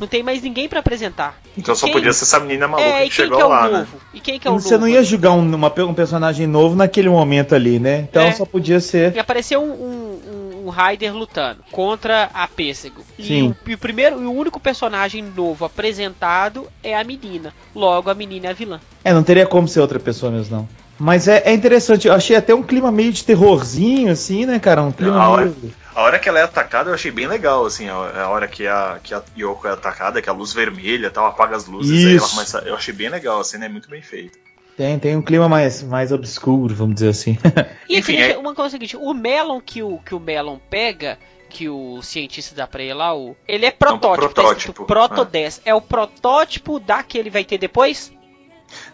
[0.00, 1.38] Não tem mais ninguém pra apresentar.
[1.56, 3.68] Então só Quem- podia ser essa menina maluca É, e que chegou que é lá,
[3.68, 3.78] né?
[3.80, 3.96] novo?
[4.12, 4.80] E quem que é o Você novo?
[4.86, 8.00] não ia julgar um, uma- um personagem novo naquele momento ali, né?
[8.10, 8.32] Então É.
[8.32, 9.14] só podia ser.
[9.14, 13.02] E apareceu um, um, um Raider lutando contra a Pêssego.
[13.16, 13.48] E Sim.
[13.64, 17.54] o, e o primeiro e o único personagem novo apresentado é a menina.
[17.74, 18.80] Logo, a menina é a vilã.
[19.04, 20.68] É, não teria como ser outra pessoa mesmo, não.
[21.02, 24.84] Mas é, é interessante, eu achei até um clima meio de terrorzinho, assim, né, cara?
[24.84, 25.74] Um clima A hora, meio.
[25.92, 28.68] a hora que ela é atacada eu achei bem legal, assim, a, a hora que
[28.68, 32.16] a, que a Yoko é atacada, que a luz vermelha tal, apaga as luzes, aí
[32.16, 32.58] ela começa.
[32.64, 34.38] Eu achei bem legal, a cena é muito bem feita.
[34.76, 37.36] Tem, tem um clima mais, mais obscuro, vamos dizer assim.
[37.88, 40.20] E Enfim, Enfim, é- uma coisa é o seguinte, o Melon que o, que o
[40.20, 41.18] Melon pega,
[41.50, 45.22] que o cientista dá pra ele lá, o, ele é protótipo, tá protótipo, escrito Proto
[45.22, 45.24] ah.
[45.24, 45.62] 10.
[45.64, 48.12] É o protótipo da que ele vai ter depois?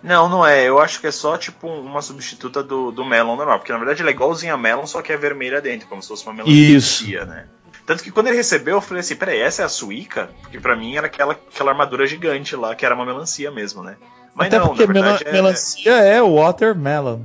[0.03, 0.64] Não, não é.
[0.64, 3.59] Eu acho que é só tipo uma substituta do, do Melon normal.
[3.59, 6.09] Porque na verdade ele é igualzinho a Melon, só que é vermelha dentro, como se
[6.09, 7.47] fosse uma melancia, né?
[7.87, 10.29] Tanto que quando ele recebeu, eu falei assim: peraí, essa é a Suica?
[10.43, 13.97] Porque pra mim era aquela, aquela armadura gigante lá, que era uma melancia mesmo, né?
[14.35, 17.21] Mas Até não, porque na verdade mela- é- melancia é watermelon.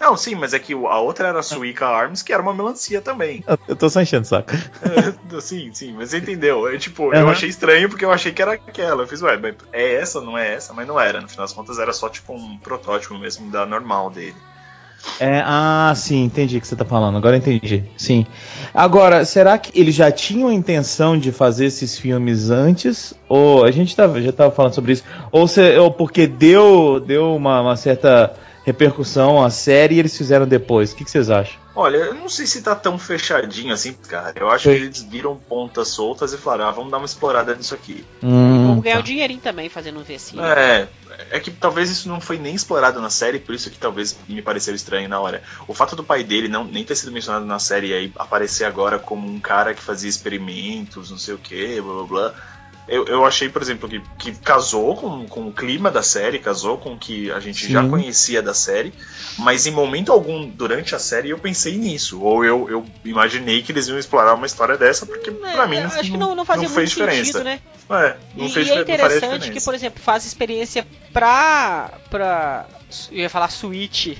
[0.00, 3.00] Não, sim, mas é que a outra era a Suica Arms, que era uma melancia
[3.00, 3.44] também.
[3.46, 4.52] Eu- Eu tô só enchendo o saco.
[4.80, 6.68] É, sim, sim, mas você entendeu.
[6.68, 7.30] Eu, tipo, eu Aham.
[7.32, 9.02] achei estranho porque eu achei que era aquela.
[9.02, 10.72] Eu fiz, ué, mas é essa, não é essa?
[10.72, 11.20] Mas não era.
[11.20, 14.44] No final das contas era só tipo um protótipo mesmo da normal dele.
[15.20, 17.16] É, ah, sim, entendi o que você tá falando.
[17.18, 17.84] Agora eu entendi.
[17.96, 18.24] Sim.
[18.72, 23.12] Agora, será que eles já tinham a intenção de fazer esses filmes antes?
[23.28, 25.04] Ou a gente tava, já tava falando sobre isso?
[25.32, 28.34] Ou, se, ou porque deu, deu uma, uma certa
[28.68, 30.92] repercussão à série e eles fizeram depois?
[30.92, 31.58] O que, que vocês acham?
[31.74, 34.34] Olha, eu não sei se tá tão fechadinho assim, cara.
[34.36, 34.76] Eu acho Sim.
[34.76, 38.04] que eles viram pontas soltas e falaram, ah, vamos dar uma explorada nisso aqui.
[38.22, 39.00] Hum, Vamos ganhar tá.
[39.00, 40.44] um dinheirinho também fazendo um versinho.
[40.44, 40.88] É,
[41.30, 44.42] é que talvez isso não foi nem explorado na série, por isso que talvez me
[44.42, 45.42] pareceu estranho na hora.
[45.66, 48.64] O fato do pai dele não nem ter sido mencionado na série e aí aparecer
[48.64, 52.34] agora como um cara que fazia experimentos, não sei o que, blá blá blá.
[52.88, 56.78] Eu, eu achei, por exemplo, que, que casou com, com o clima da série, casou
[56.78, 57.90] com o que a gente já Sim.
[57.90, 58.94] conhecia da série,
[59.38, 62.20] mas em momento algum durante a série eu pensei nisso.
[62.22, 65.80] Ou eu, eu imaginei que eles iam explorar uma história dessa, porque pra mim É,
[65.84, 67.24] não, acho que não, não fazia fez muito diferença.
[67.24, 67.60] sentido, né?
[67.90, 71.90] É, não E, fez e é não interessante que, por exemplo, faz experiência pra.
[72.10, 72.66] pra.
[73.10, 74.08] Eu ia falar Switch.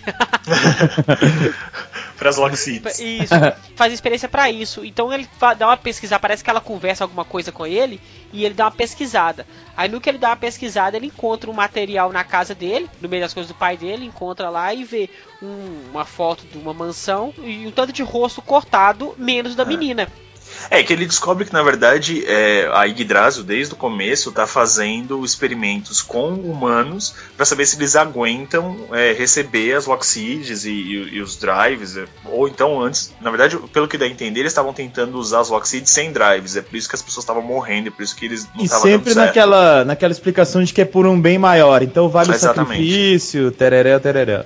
[2.18, 2.98] Pras Log Seeds.
[2.98, 3.34] Isso,
[3.76, 4.84] faz experiência pra isso.
[4.84, 5.28] Então ele
[5.58, 8.00] dá uma pesquisada, parece que ela conversa alguma coisa com ele
[8.32, 9.46] e ele dá uma pesquisada.
[9.76, 13.08] Aí no que ele dá uma pesquisada, ele encontra um material na casa dele, no
[13.08, 15.08] meio das coisas do pai dele, encontra lá e vê
[15.42, 20.08] um- uma foto de uma mansão e um tanto de rosto cortado, menos da menina.
[20.70, 25.24] É que ele descobre que, na verdade, é, a Yggdrasil, desde o começo, tá fazendo
[25.24, 31.20] experimentos com humanos para saber se eles aguentam é, receber as Lockseeds e, e- e
[31.20, 31.96] os drives.
[31.96, 35.40] é, Ou então, antes, na verdade, pelo que dá a entender, eles estavam tentando usar
[35.40, 36.56] as Lockseeds sem drives.
[36.56, 38.64] É por isso que as pessoas estavam morrendo, é por isso que eles não E
[38.64, 39.26] estavam sempre dando certo.
[39.28, 41.82] naquela, naquela explicação de que é por um bem maior.
[41.82, 42.80] Então vale Exatamente.
[42.82, 44.44] o sacrifício, tereré, tereré.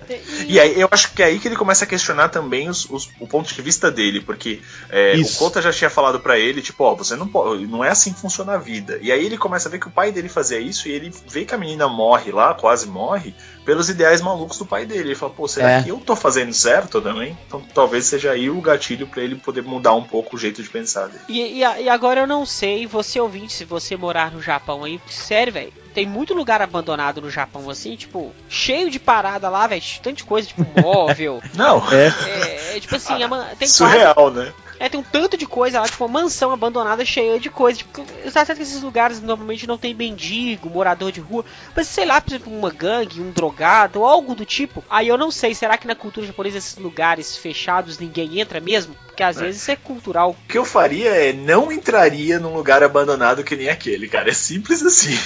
[0.48, 3.08] E aí eu acho que é aí que ele começa a questionar também os- os-
[3.20, 5.36] o ponto de vista dele, porque é, o.
[5.38, 8.20] Kota já tinha falado pra ele, tipo, ó, você não pode, não é assim que
[8.20, 8.98] funciona a vida.
[9.02, 11.44] E aí ele começa a ver que o pai dele fazia isso e ele vê
[11.44, 15.08] que a menina morre lá, quase morre, pelos ideais malucos do pai dele.
[15.10, 15.82] Ele fala, pô, será É.
[15.82, 17.36] que eu tô fazendo certo também?
[17.46, 20.68] Então talvez seja aí o gatilho pra ele poder mudar um pouco o jeito de
[20.68, 21.22] pensar dele.
[21.28, 25.00] E, e e agora eu não sei, você ouvinte, se você morar no Japão aí,
[25.08, 25.72] sério, velho.
[25.94, 29.82] Tem muito lugar abandonado no Japão assim, tipo, cheio de parada lá, velho.
[30.02, 31.42] Tanto de coisa, tipo, móvel.
[31.54, 32.06] Não, É.
[32.28, 34.52] É, é, tipo assim, a man- tem quase- surreal, né?
[34.80, 37.78] É, tem um tanto de coisa lá, tipo, uma mansão abandonada cheia de coisa.
[37.78, 38.02] Tipo,
[38.32, 41.44] tá certo que esses lugares normalmente não tem mendigo, morador de rua,
[41.76, 44.82] mas sei lá, por exemplo, uma gangue, um drogado, ou algo do tipo.
[44.90, 48.96] Aí eu não sei, será que na cultura japonesa esses lugares fechados ninguém entra mesmo?
[49.06, 50.30] Porque às vezes isso é cultural.
[50.30, 54.30] O que eu faria é não entraria num lugar abandonado que nem aquele, cara.
[54.30, 55.16] É simples assim.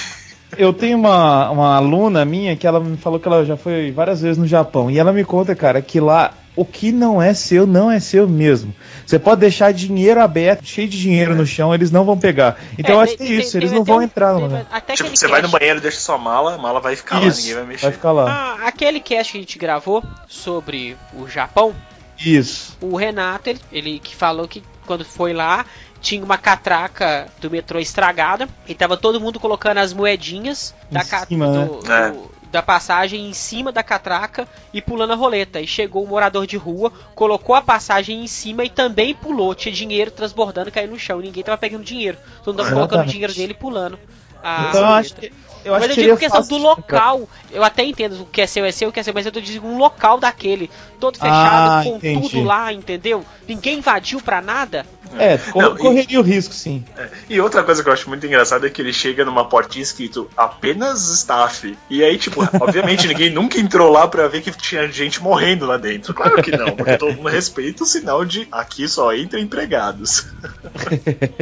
[0.56, 4.20] Eu tenho uma, uma aluna minha que ela me falou que ela já foi várias
[4.20, 4.90] vezes no Japão.
[4.90, 8.26] E ela me conta, cara, que lá o que não é seu, não é seu
[8.26, 8.74] mesmo.
[9.04, 12.58] Você pode deixar dinheiro aberto, cheio de dinheiro no chão, eles não vão pegar.
[12.78, 14.02] Então eu É, acho que é tem- isso, tem- eles teve não até vão um-
[14.02, 14.66] entrar no lugar.
[14.94, 17.54] Tipo, você vai no banheiro, deixa sua mala, a mala vai ficar lá, Isso, ninguém
[17.56, 17.82] vai mexer.
[17.86, 18.56] vai ficar lá.
[18.62, 21.74] Ah, aquele cast que a gente gravou sobre o Japão,
[22.18, 22.76] Isso.
[22.80, 25.66] o Renato, ele, ele que falou que quando foi lá,
[26.06, 31.04] tinha uma catraca do metrô estragada e tava todo mundo colocando as moedinhas da, Em
[31.06, 31.64] ca- cima, né?
[31.64, 32.10] do- É.
[32.12, 35.60] do- da passagem em cima da catraca e pulando a roleta.
[35.60, 39.52] E chegou um morador de rua, colocou a passagem em cima e também pulou.
[39.52, 41.18] Tinha dinheiro transbordando, caindo no chão.
[41.18, 42.16] Ninguém tava pegando dinheiro.
[42.44, 43.98] Todo mundo tava colocando o dinheiro dele e pulando.
[44.44, 45.00] a Então eu roleta.
[45.00, 45.32] acho que.
[45.64, 47.28] Eu acho mas eu digo seria questão do local.
[47.50, 49.32] Eu até entendo o que é seu é seu, o que é seu, mas eu
[49.32, 50.70] tô dizendo um local daquele.
[51.00, 52.28] Todo fechado, Ah, com entendi.
[52.30, 53.24] tudo lá, entendeu?
[53.48, 54.86] Ninguém invadiu pra nada.
[55.18, 56.84] É, cor- Não, e- correria o risco, sim.
[56.96, 57.08] É.
[57.28, 60.28] E outra coisa que eu acho muito engraçada é que ele chega numa portinha escrito
[60.36, 61.76] apenas staff.
[61.88, 65.76] E aí, tipo, obviamente ninguém nunca entrou lá pra ver que tinha gente morrendo lá
[65.76, 66.12] dentro.
[66.14, 70.26] Claro que não, porque todo mundo respeita o sinal de aqui só entra empregados.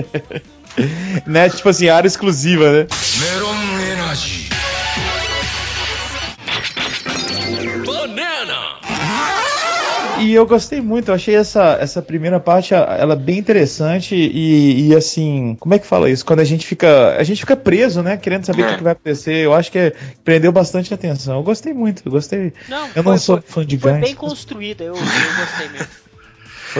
[1.27, 1.49] né?
[1.49, 2.87] Tipo assim, área exclusiva, né?
[3.21, 3.55] メロ
[10.35, 14.97] E eu gostei muito, eu achei essa, essa primeira parte ela bem interessante e, e,
[14.97, 16.27] assim, como é que fala isso?
[16.27, 18.95] Quando a gente fica, a gente fica preso, né, querendo saber o que, que, vai
[18.95, 19.45] acontecer.
[19.45, 19.93] Eu acho que é,
[20.25, 21.37] prendeu bastante atenção.
[21.37, 22.53] Eu gostei muito, eu gostei.
[22.69, 24.07] Não, eu foi, não sou foi, fã de Foi Gantz.
[24.07, 26.04] bem construída, eu, eu gostei mesmo.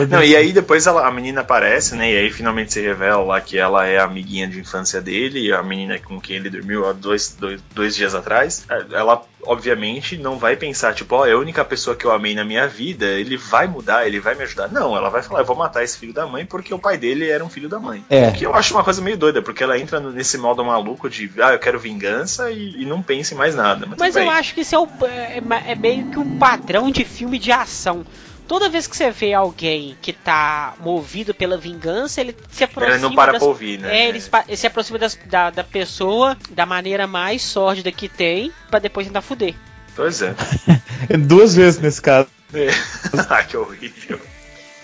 [0.09, 2.11] Não, e aí depois ela, a menina aparece, né?
[2.11, 5.63] E aí finalmente se revela lá que ela é a amiguinha de infância dele, a
[5.63, 8.65] menina com quem ele dormiu há dois, dois, dois dias atrás.
[8.91, 12.35] Ela, obviamente, não vai pensar, tipo, ó, oh, é a única pessoa que eu amei
[12.35, 14.69] na minha vida, ele vai mudar, ele vai me ajudar.
[14.69, 17.29] Não, ela vai falar, eu vou matar esse filho da mãe porque o pai dele
[17.29, 18.03] era um filho da mãe.
[18.09, 18.31] É.
[18.31, 21.53] Que eu acho uma coisa meio doida, porque ela entra nesse modo maluco de, ah,
[21.53, 23.85] eu quero vingança e, e não pensa em mais nada.
[23.85, 27.05] Mas, Mas eu acho que isso é, o, é, é meio que um padrão de
[27.05, 28.05] filme de ação
[28.47, 32.95] toda vez que você vê alguém que tá movido pela vingança, ele se aproxima.
[32.95, 33.97] Ele não para das, pra ouvir, né?
[33.97, 38.51] É, ele, ele se aproxima das, da, da pessoa da maneira mais sórdida que tem,
[38.69, 39.55] para depois tentar fuder.
[39.95, 40.35] Pois é.
[41.17, 42.27] Duas vezes nesse caso.
[42.53, 42.67] É.
[43.29, 44.19] ah, que horrível.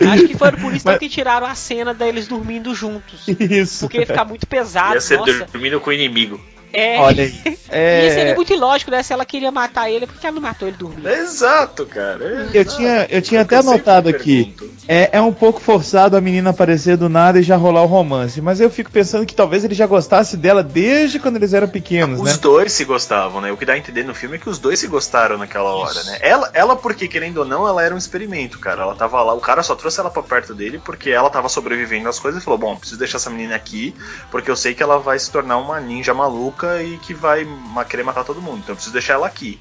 [0.09, 0.97] Acho que foi por isso Mas...
[0.97, 3.27] que tiraram a cena deles dormindo juntos.
[3.27, 3.81] Isso.
[3.81, 4.95] Porque ia ficar muito pesado.
[4.95, 5.45] Ia ser nossa.
[5.45, 6.41] dormindo com o inimigo.
[6.73, 6.99] É.
[6.99, 7.61] Olha aí.
[7.73, 8.03] É...
[8.03, 9.01] Ia ser muito ilógico, né?
[9.01, 11.07] Se ela queria matar ele, por que ela não matou ele dormindo?
[11.07, 12.25] Exato, cara.
[12.25, 12.57] Exato.
[12.57, 14.53] Eu tinha, eu tinha até anotado aqui.
[14.89, 18.41] É, é um pouco forçado a menina aparecer do nada e já rolar o romance.
[18.41, 22.19] Mas eu fico pensando que talvez ele já gostasse dela desde quando eles eram pequenos,
[22.19, 22.31] os né?
[22.31, 23.53] Os dois se gostavam, né?
[23.53, 25.93] O que dá a entender no filme é que os dois se gostaram naquela hora,
[25.93, 26.11] Isso.
[26.11, 26.17] né?
[26.19, 28.81] Ela, ela, porque querendo ou não, ela era um experimento, cara.
[28.81, 32.09] Ela tava lá, o cara só trouxe ela pra perto dele porque ela tava sobrevivendo
[32.09, 33.95] às coisas e falou: Bom, preciso deixar essa menina aqui
[34.29, 37.45] porque eu sei que ela vai se tornar uma ninja maluca e que vai
[37.89, 38.59] querer matar todo mundo.
[38.59, 39.59] Então eu preciso deixar ela aqui.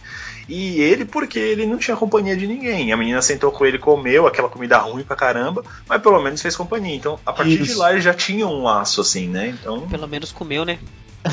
[0.49, 2.93] E ele, porque ele não tinha companhia de ninguém.
[2.93, 6.57] A menina sentou com ele, comeu aquela comida ruim pra caramba, mas pelo menos fez
[6.57, 6.97] companhia.
[6.97, 7.73] Então, a partir Isso.
[7.73, 9.49] de lá, ele já tinha um laço, assim, né?
[9.49, 9.89] Então.
[9.89, 10.79] Pelo menos comeu, né?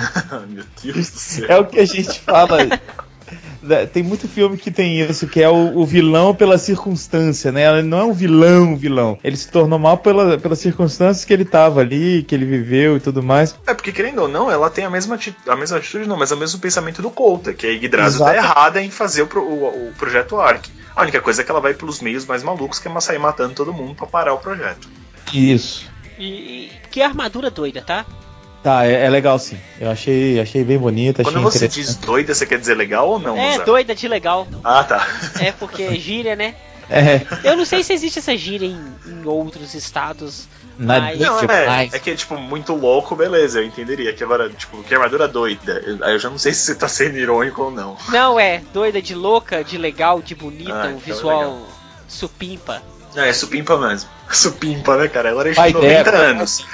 [0.48, 1.46] Meu Deus do céu.
[1.48, 2.58] É o que a gente fala.
[3.86, 7.66] Tem muito filme que tem isso, que é o, o, vilão pela circunstância, né?
[7.78, 9.18] Ele não é um vilão, vilão.
[9.22, 13.00] Ele se tornou mal pela, pelas circunstâncias que ele tava ali, que ele viveu e
[13.00, 13.54] tudo mais.
[13.66, 16.34] É, porque querendo ou não, ela tem a mesma, a mesma atitude, não, mas é
[16.34, 19.92] o mesmo pensamento do Coulter, que a Yggdrasil tá errada em fazer o, o, o
[19.98, 20.70] projeto Ark.
[20.94, 23.54] A única coisa é que ela vai pelos meios mais malucos, que é sair matando
[23.54, 24.88] todo mundo pra parar o projeto.
[25.32, 25.88] Isso.
[26.18, 28.04] E, e que armadura doida, tá?
[28.62, 29.58] Tá, é, é, legal sim.
[29.80, 31.22] Eu achei, achei bem bonita.
[31.22, 33.36] Quando você diz doida, você quer dizer legal ou não?
[33.36, 34.46] É, doida de legal.
[34.62, 35.06] Ah, tá.
[35.40, 36.54] É porque é gíria, né?
[36.90, 37.20] É.
[37.44, 40.48] Eu não sei se existe essa gíria em, em outros estados.
[40.76, 41.20] Na mas...
[41.20, 44.12] Não, é, é que é tipo muito louco, beleza, eu entenderia.
[44.12, 45.82] Que agora, tipo, que armadura doida.
[46.02, 47.96] Aí eu já não sei se você tá sendo irônico ou não.
[48.08, 51.68] Não, é, doida de louca, de legal, de bonita, Ah, um então visual legal.
[52.08, 52.82] supimpa.
[53.14, 54.10] É, é supimpa mesmo.
[54.30, 55.30] Supimpa, né, cara?
[55.30, 56.24] Agora a gente tem 90 dela.
[56.24, 56.64] anos.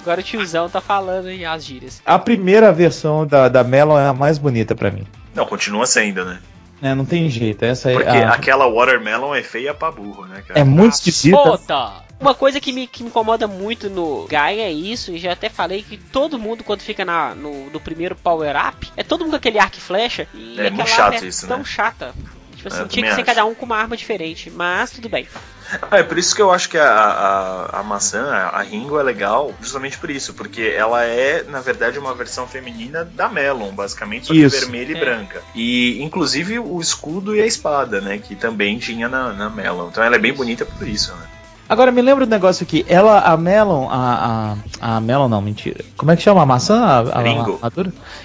[0.00, 2.02] Agora o tiozão tá falando aí as gírias.
[2.04, 5.06] A primeira versão da, da Melon é a mais bonita pra mim.
[5.34, 6.40] Não, continua sendo, né?
[6.82, 7.64] É, não tem jeito.
[7.64, 10.58] Essa é Porque a- aquela watermelon é feia pra burro, né, cara?
[10.58, 11.36] é muito esquisita.
[11.36, 12.02] Foda!
[12.20, 15.48] Uma coisa que me, que me incomoda muito no Gaia é isso, e já até
[15.48, 19.30] falei que todo mundo, quando fica na, no, no primeiro Power Up, é todo mundo
[19.32, 21.64] com aquele arco e flecha, e É muito chato é isso, tão né?
[21.64, 22.14] chata.
[22.62, 25.08] Tipo É, assim, eu tinha que ser cada um com uma arma diferente, mas tudo
[25.08, 25.26] bem.
[25.90, 28.98] Ah, é por isso que eu acho que a, a, a maçã, a a Ringo
[29.00, 33.72] é legal, justamente por isso, porque ela é, na verdade, uma versão feminina da Melon,
[33.72, 34.60] basicamente, só que Isso.
[34.60, 35.00] vermelha e É.
[35.00, 35.42] branca.
[35.54, 39.88] E, inclusive, o escudo e a espada, né, que também tinha na, na Melon.
[39.88, 41.26] Então ela é bem bonita por isso, né.
[41.72, 42.84] Agora me lembra um negócio aqui.
[42.86, 45.82] Ela, a Melon, a, a, a Melon não, mentira.
[45.96, 46.78] Como é que chama a maçã?
[46.84, 47.58] A, a, Ringo.
[47.62, 47.70] a?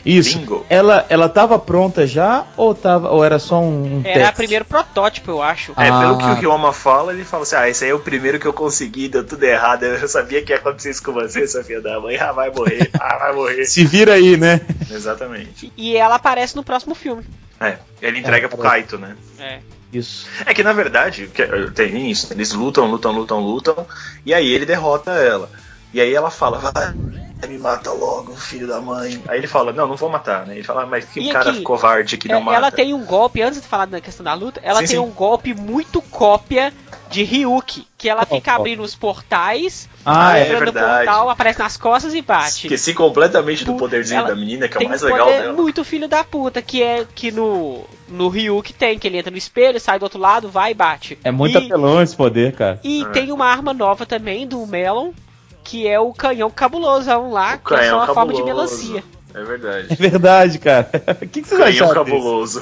[0.05, 0.37] Isso.
[0.37, 0.65] Ringo.
[0.69, 4.35] Ela, ela tava pronta já ou tava, ou era só um, um Era o teste?
[4.35, 5.71] primeiro protótipo, eu acho.
[5.77, 5.99] É, Ah.
[6.01, 8.45] pelo que o Ryoma fala, ele fala assim: ah, esse aí é o primeiro que
[8.45, 9.83] eu consegui, deu tudo errado.
[9.83, 12.17] Eu sabia que ia acontecer isso com você, sua filha da mãe.
[12.17, 13.65] Ah, vai morrer, ah, vai morrer.
[13.65, 14.59] Se vira aí, né?
[14.91, 15.71] Exatamente.
[15.77, 17.23] E ela aparece no próximo filme.
[17.61, 18.57] É, ele entrega É, pro.
[18.57, 19.15] Kaito, né?
[19.39, 19.59] É.
[19.91, 20.27] Isso.
[20.45, 23.87] É que na verdade, que- tem isso, eles lutam, lutam, lutam, lutam,
[24.25, 25.49] e aí ele derrota ela.
[25.93, 26.93] E aí ela fala, vai,
[27.47, 29.23] me mata logo, filho da mãe.
[29.27, 30.55] Aí ele fala, não, não vou matar, né?
[30.55, 32.57] Ele fala, mas que E cara aqui, covarde que não É, mata.
[32.57, 35.01] ela tem um golpe, antes de falar da questão da luta, ela Sim, tem sim.
[35.01, 36.73] um golpe muito cópia
[37.17, 37.87] de Ryuki.
[37.97, 41.05] Que ela fica abrindo os portais, Ah, é entra no verdade.
[41.05, 42.67] portal, aparece nas costas e bate.
[42.67, 45.53] Esqueci completamente do poderzinho ela da menina, que é o mais legal dela.
[45.53, 49.37] muito filho da puta, que é que no, no Ryuki tem, que ele entra no
[49.37, 51.17] espelho, sai do outro lado, vai e bate.
[51.23, 52.79] É muito e, apelão esse poder, cara.
[52.83, 53.05] E É.
[53.07, 55.11] tem uma arma nova também do Melon,
[55.63, 58.45] que é o canhão cabulosão lá, O que é só a forma de cabuloso.
[58.93, 59.03] melancia.
[59.39, 59.87] É verdade.
[59.91, 60.89] É verdade, cara.
[61.21, 62.61] O que, que vocês Canhão acharam cabuloso.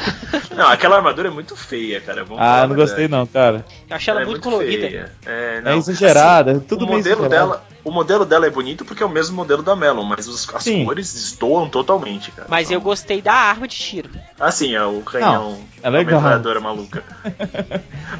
[0.56, 2.24] Não, aquela armadura é muito feia, cara.
[2.24, 3.64] Vamos Ah, não gostei não, cara.
[3.90, 4.88] Eu achei ela é muito, colorida.
[4.88, 5.12] feia.
[5.26, 9.02] É, É não, exagerada, é tudo o modelo dela, o modelo dela é bonito porque
[9.02, 10.84] é o mesmo modelo da Melon, mas os- as Sim.
[10.84, 12.46] cores destoam totalmente, cara.
[12.48, 14.10] Mas eu gostei da arma de tiro.
[14.38, 15.58] Ah, sim, é o canhão.
[15.82, 16.18] é legal.
[16.18, 17.02] A metralhadora maluca.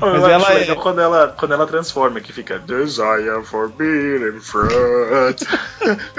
[0.01, 4.41] Mas eu ela acho é- legal quando ela, quando ela transforma, que fica Desire forbidden
[4.41, 5.47] fruit.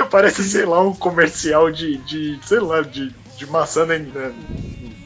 [0.09, 3.99] Parece, sei lá, um comercial de, de sei lá, de, de maçã né?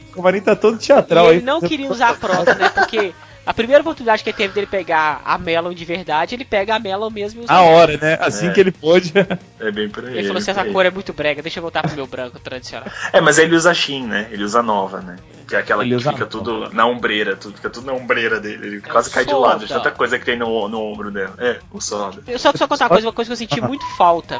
[0.09, 1.35] O Camarim tá todo teatral e aí.
[1.37, 2.69] ele não queria usar a prova, né?
[2.69, 3.13] Porque
[3.45, 6.79] a primeira oportunidade que ele teve dele pegar a Melon de verdade, ele pega a
[6.79, 8.15] Melon mesmo e usa A hora, né?
[8.21, 8.51] Assim É.
[8.51, 9.11] que ele pôde.
[9.59, 10.17] É bem por aí.
[10.19, 12.87] Ele falou assim: essa cor é muito brega, deixa eu voltar pro meu branco tradicional.
[13.11, 14.27] É, mas aí ele usa Shin, né?
[14.31, 15.15] Ele usa nova, né?
[15.47, 18.67] Que é aquela Ele que fica tudo na ombreira, tudo, fica tudo na ombreira dele.
[18.67, 21.33] Ele É quase cai de lado, de tanta coisa que tem no, no ombro dela.
[21.39, 22.21] É, o soda.
[22.27, 24.39] Eu só só contar uma coisa, uma coisa que eu senti muito falta.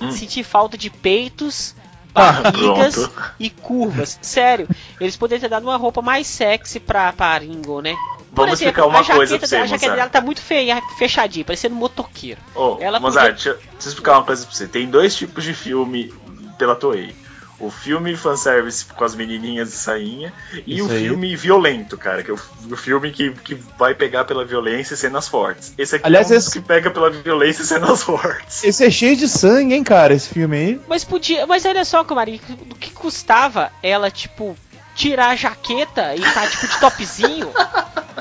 [0.00, 0.10] Hum.
[0.10, 1.74] Senti falta de peitos,
[2.14, 3.34] Ah, barrigas pronto.
[3.40, 4.18] e curvas.
[4.22, 4.68] Sério,
[5.00, 7.94] eles poderiam ter dado uma roupa mais sexy pra, pra Ringo, né?
[8.34, 9.96] Por Vamos exemplo, explicar uma jaqueta, coisa pra você, a jaqueta Mozart.
[9.96, 12.40] dela tá muito feia, fechadinha, parecendo um motoqueiro.
[12.54, 14.66] Ô, Ela Mozart, podia- deixa, deixa eu explicar uma coisa pra você.
[14.66, 16.12] Tem dois tipos de filme
[16.58, 17.14] pela Toei.
[17.60, 20.32] O filme fanservice com as menininhas de sainha
[20.66, 21.00] e Isso o aí.
[21.06, 22.38] filme violento, cara, que é o,
[22.70, 25.72] o filme que, que vai pegar pela violência e cenas fortes.
[25.78, 28.64] Esse aqui Aliás, é um esse- que pega pela violência e cenas fortes.
[28.64, 30.80] Esse é cheio de sangue, hein, cara, esse filme aí.
[30.88, 31.46] Mas podia.
[31.46, 34.56] Mas olha só, Camarim, do que custava ela, tipo,
[34.96, 37.50] tirar a jaqueta e tá, tipo, de topzinho?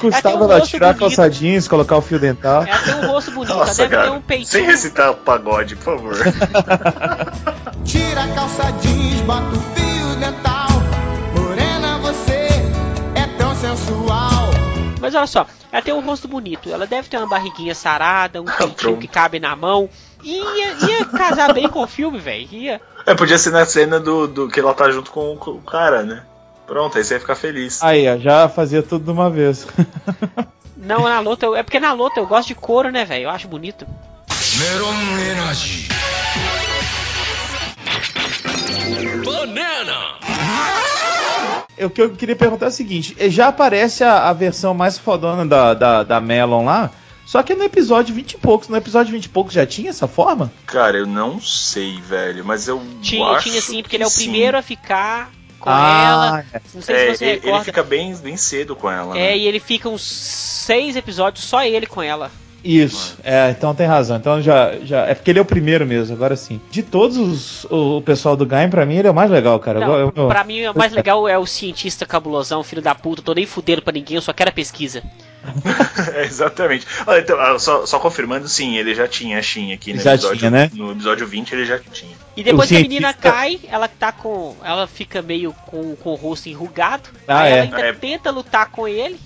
[0.00, 1.00] Custava um ela tirar bonito.
[1.00, 2.64] calça jeans, colocar o fio dental.
[2.64, 4.48] Ela tem um rosto bonito, Nossa, ela deve cara, ter um peitinho.
[4.48, 6.14] sem recitar pagode, por favor.
[7.84, 10.68] Tira a calça jeans, bota o fio dental.
[11.34, 12.48] Morena, você
[13.14, 14.50] é tão sensual.
[15.00, 18.44] Mas olha só, ela tem um rosto bonito, ela deve ter uma barriguinha sarada, um
[18.44, 18.98] peitinho Pronto.
[18.98, 19.88] que cabe na mão.
[20.22, 22.46] Ia, ia casar bem com o filme, velho.
[22.52, 22.80] Ia.
[23.06, 26.02] É, podia ser na cena do, do que ela tá junto com, com o cara,
[26.02, 26.22] né?
[26.70, 27.82] Pronto, aí você ia ficar feliz.
[27.82, 29.66] Aí, ó, já fazia tudo de uma vez.
[30.78, 33.24] Não, na luta, eu- é porque na luta eu gosto de couro, né, velho?
[33.24, 33.84] Eu acho bonito.
[34.56, 34.94] Meron
[35.32, 35.88] Energy.
[41.82, 44.98] O que eu queria perguntar é o seguinte: eh, já aparece a, a versão mais
[44.98, 46.90] fodona da, da, da Melon lá,
[47.24, 48.68] só que no episódio 20 e poucos.
[48.68, 50.52] No episódio 20 e poucos já tinha essa forma?
[50.66, 54.06] Cara, eu não sei, velho, mas eu Tinha, acho tinha sim, porque que ele é
[54.06, 54.24] o sim.
[54.24, 55.30] primeiro a ficar
[55.60, 56.44] com Ah, ela.
[56.54, 56.60] é.
[56.74, 57.56] Não sei É, se você ele, recorda.
[57.58, 59.16] ele fica bem, bem cedo com ela.
[59.16, 59.38] É, né?
[59.38, 62.30] e ele fica uns seis episódios só ele com ela.
[62.62, 64.18] Isso, é, então tem razão.
[64.18, 65.06] Então já, já.
[65.06, 66.60] É porque ele é o primeiro mesmo, agora sim.
[66.70, 69.58] De todos os, o, o pessoal do Gaim, pra mim, ele é o mais legal,
[69.60, 69.80] cara.
[69.80, 73.22] Não, Eu- eu- pra mim, o mais legal é o cientista cabulosão, filho da puta,
[73.22, 75.02] tô nem fudendo pra ninguém, eu só quero a pesquisa.
[76.14, 76.86] É, exatamente.
[77.06, 80.14] Olha, então, ah, só, só confirmando, sim, ele já tinha a Shin aqui no Já
[80.14, 80.38] episódio.
[80.38, 80.70] tinha, né?
[80.74, 82.16] No episódio 20 ele já tinha.
[82.36, 84.56] E depois O que a menina cientista- cai, ela tá com.
[84.64, 87.08] Ela fica meio com, com o rosto enrugado.
[87.28, 87.52] Ah, aí é.
[87.52, 87.92] ela ainda É.
[87.92, 89.18] tenta lutar com ele.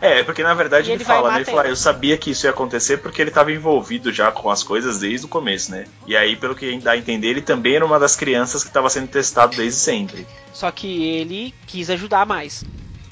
[0.00, 1.38] É, porque na verdade ele, ele vai fala, né?
[1.38, 1.72] matar Ele fala, ele.
[1.72, 5.26] eu sabia que isso ia acontecer porque ele estava envolvido já com as coisas desde
[5.26, 5.84] o começo, né?
[6.06, 8.90] E aí, pelo que dá a entender, ele também era uma das crianças que estava
[8.90, 10.26] sendo testado desde sempre.
[10.52, 12.64] Só que ele quis ajudar mais.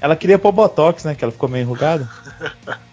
[0.02, 1.14] Ela queria pôr botox, né?
[1.14, 2.08] Que ela ficou meio enrugada.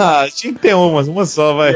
[0.00, 1.74] Ah, tinha que ter umas, uma só, vai.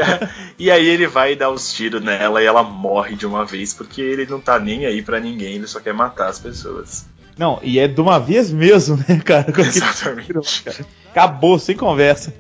[0.57, 4.01] E, aí ele vai dar os tiros nela e ela morre de uma vez porque
[4.01, 7.05] ele não tá nem aí pra ninguém, ele só quer matar as pessoas.
[7.37, 9.53] Não, e é de uma vez mesmo, né, cara?
[9.59, 10.27] Exatamente.
[10.27, 10.87] tiro, cara.
[11.13, 12.33] Acabou, sem conversa.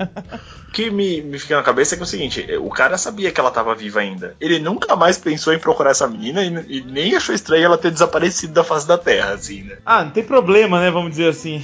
[0.68, 3.30] O que me, me fica na cabeça é que é o seguinte: o cara sabia
[3.30, 4.34] que ela tava viva ainda.
[4.40, 7.90] Ele nunca mais pensou em procurar essa menina e, e nem achou estranho ela ter
[7.90, 9.76] desaparecido da face da Terra, assim, né?
[9.84, 10.90] Ah, não tem problema, né?
[10.90, 11.62] Vamos dizer assim.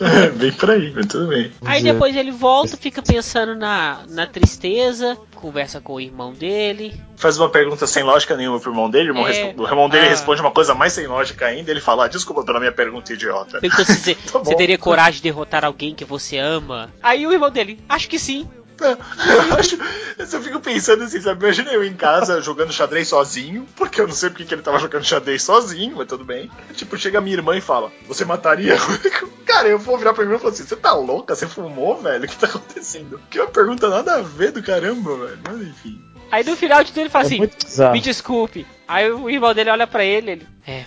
[0.00, 1.52] É, bem por aí, mas tudo bem.
[1.64, 7.00] Aí depois ele volta, fica pensando na, na tristeza, conversa com o irmão dele.
[7.16, 9.54] Faz uma pergunta sem lógica nenhuma pro irmão dele, o irmão, É.
[9.56, 10.10] o irmão dele Ah.
[10.10, 13.60] responde uma coisa mais sem lógica ainda, ele fala: ah, desculpa pela minha pergunta idiota.
[13.60, 16.92] Você, Tá você teria coragem de derrotar alguém que você ama.
[17.02, 18.48] Aí o irmão dele, acho que sim.
[18.80, 18.98] Eu
[19.56, 19.78] acho.
[20.18, 21.44] Eu só fico pensando assim, sabe?
[21.44, 24.78] Imagina eu em casa jogando xadrez sozinho, porque eu não sei porque que ele tava
[24.78, 26.50] jogando xadrez sozinho, mas tudo bem.
[26.74, 28.76] Tipo, chega a minha irmã e fala: Você mataria?
[29.46, 31.34] Cara, eu vou virar pra mim e falar assim: Você tá louca?
[31.34, 32.24] Você fumou, velho?
[32.24, 33.20] O que tá acontecendo?
[33.30, 35.38] Que é uma pergunta nada a ver do caramba, velho.
[35.44, 36.00] Mas enfim.
[36.30, 38.66] Aí no final de tudo ele fala É assim, me desculpe.
[38.88, 40.84] Aí o irmão dele olha pra ele, ele, é,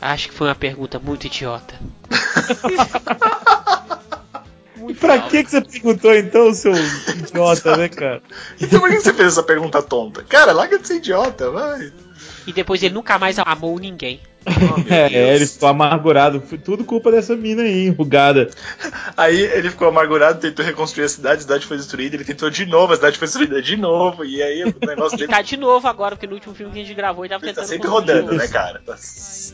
[0.00, 1.78] acho que foi uma pergunta muito idiota.
[4.88, 8.22] E pra que, que você perguntou então, seu idiota, né, cara?
[8.60, 10.22] Então por que você fez essa pergunta tonta?
[10.22, 11.92] Cara, larga de ser idiota, vai.
[12.46, 14.20] E depois ele nunca mais amou ninguém.
[14.46, 16.40] Oh, É, ele ficou amargurado.
[16.46, 18.48] Foi tudo culpa dessa mina aí, enrugada.
[19.16, 22.64] Aí ele ficou amargurado, tentou reconstruir a cidade, a cidade foi destruída, ele tentou de
[22.66, 25.86] novo, a cidade foi destruída de novo, e aí o negócio dele tá de novo
[25.88, 27.72] agora, porque no último filme que a gente gravou ele tava ele tá tentando.
[27.74, 28.80] sempre construir rodando, né, cara?
[28.86, 28.96] Tá-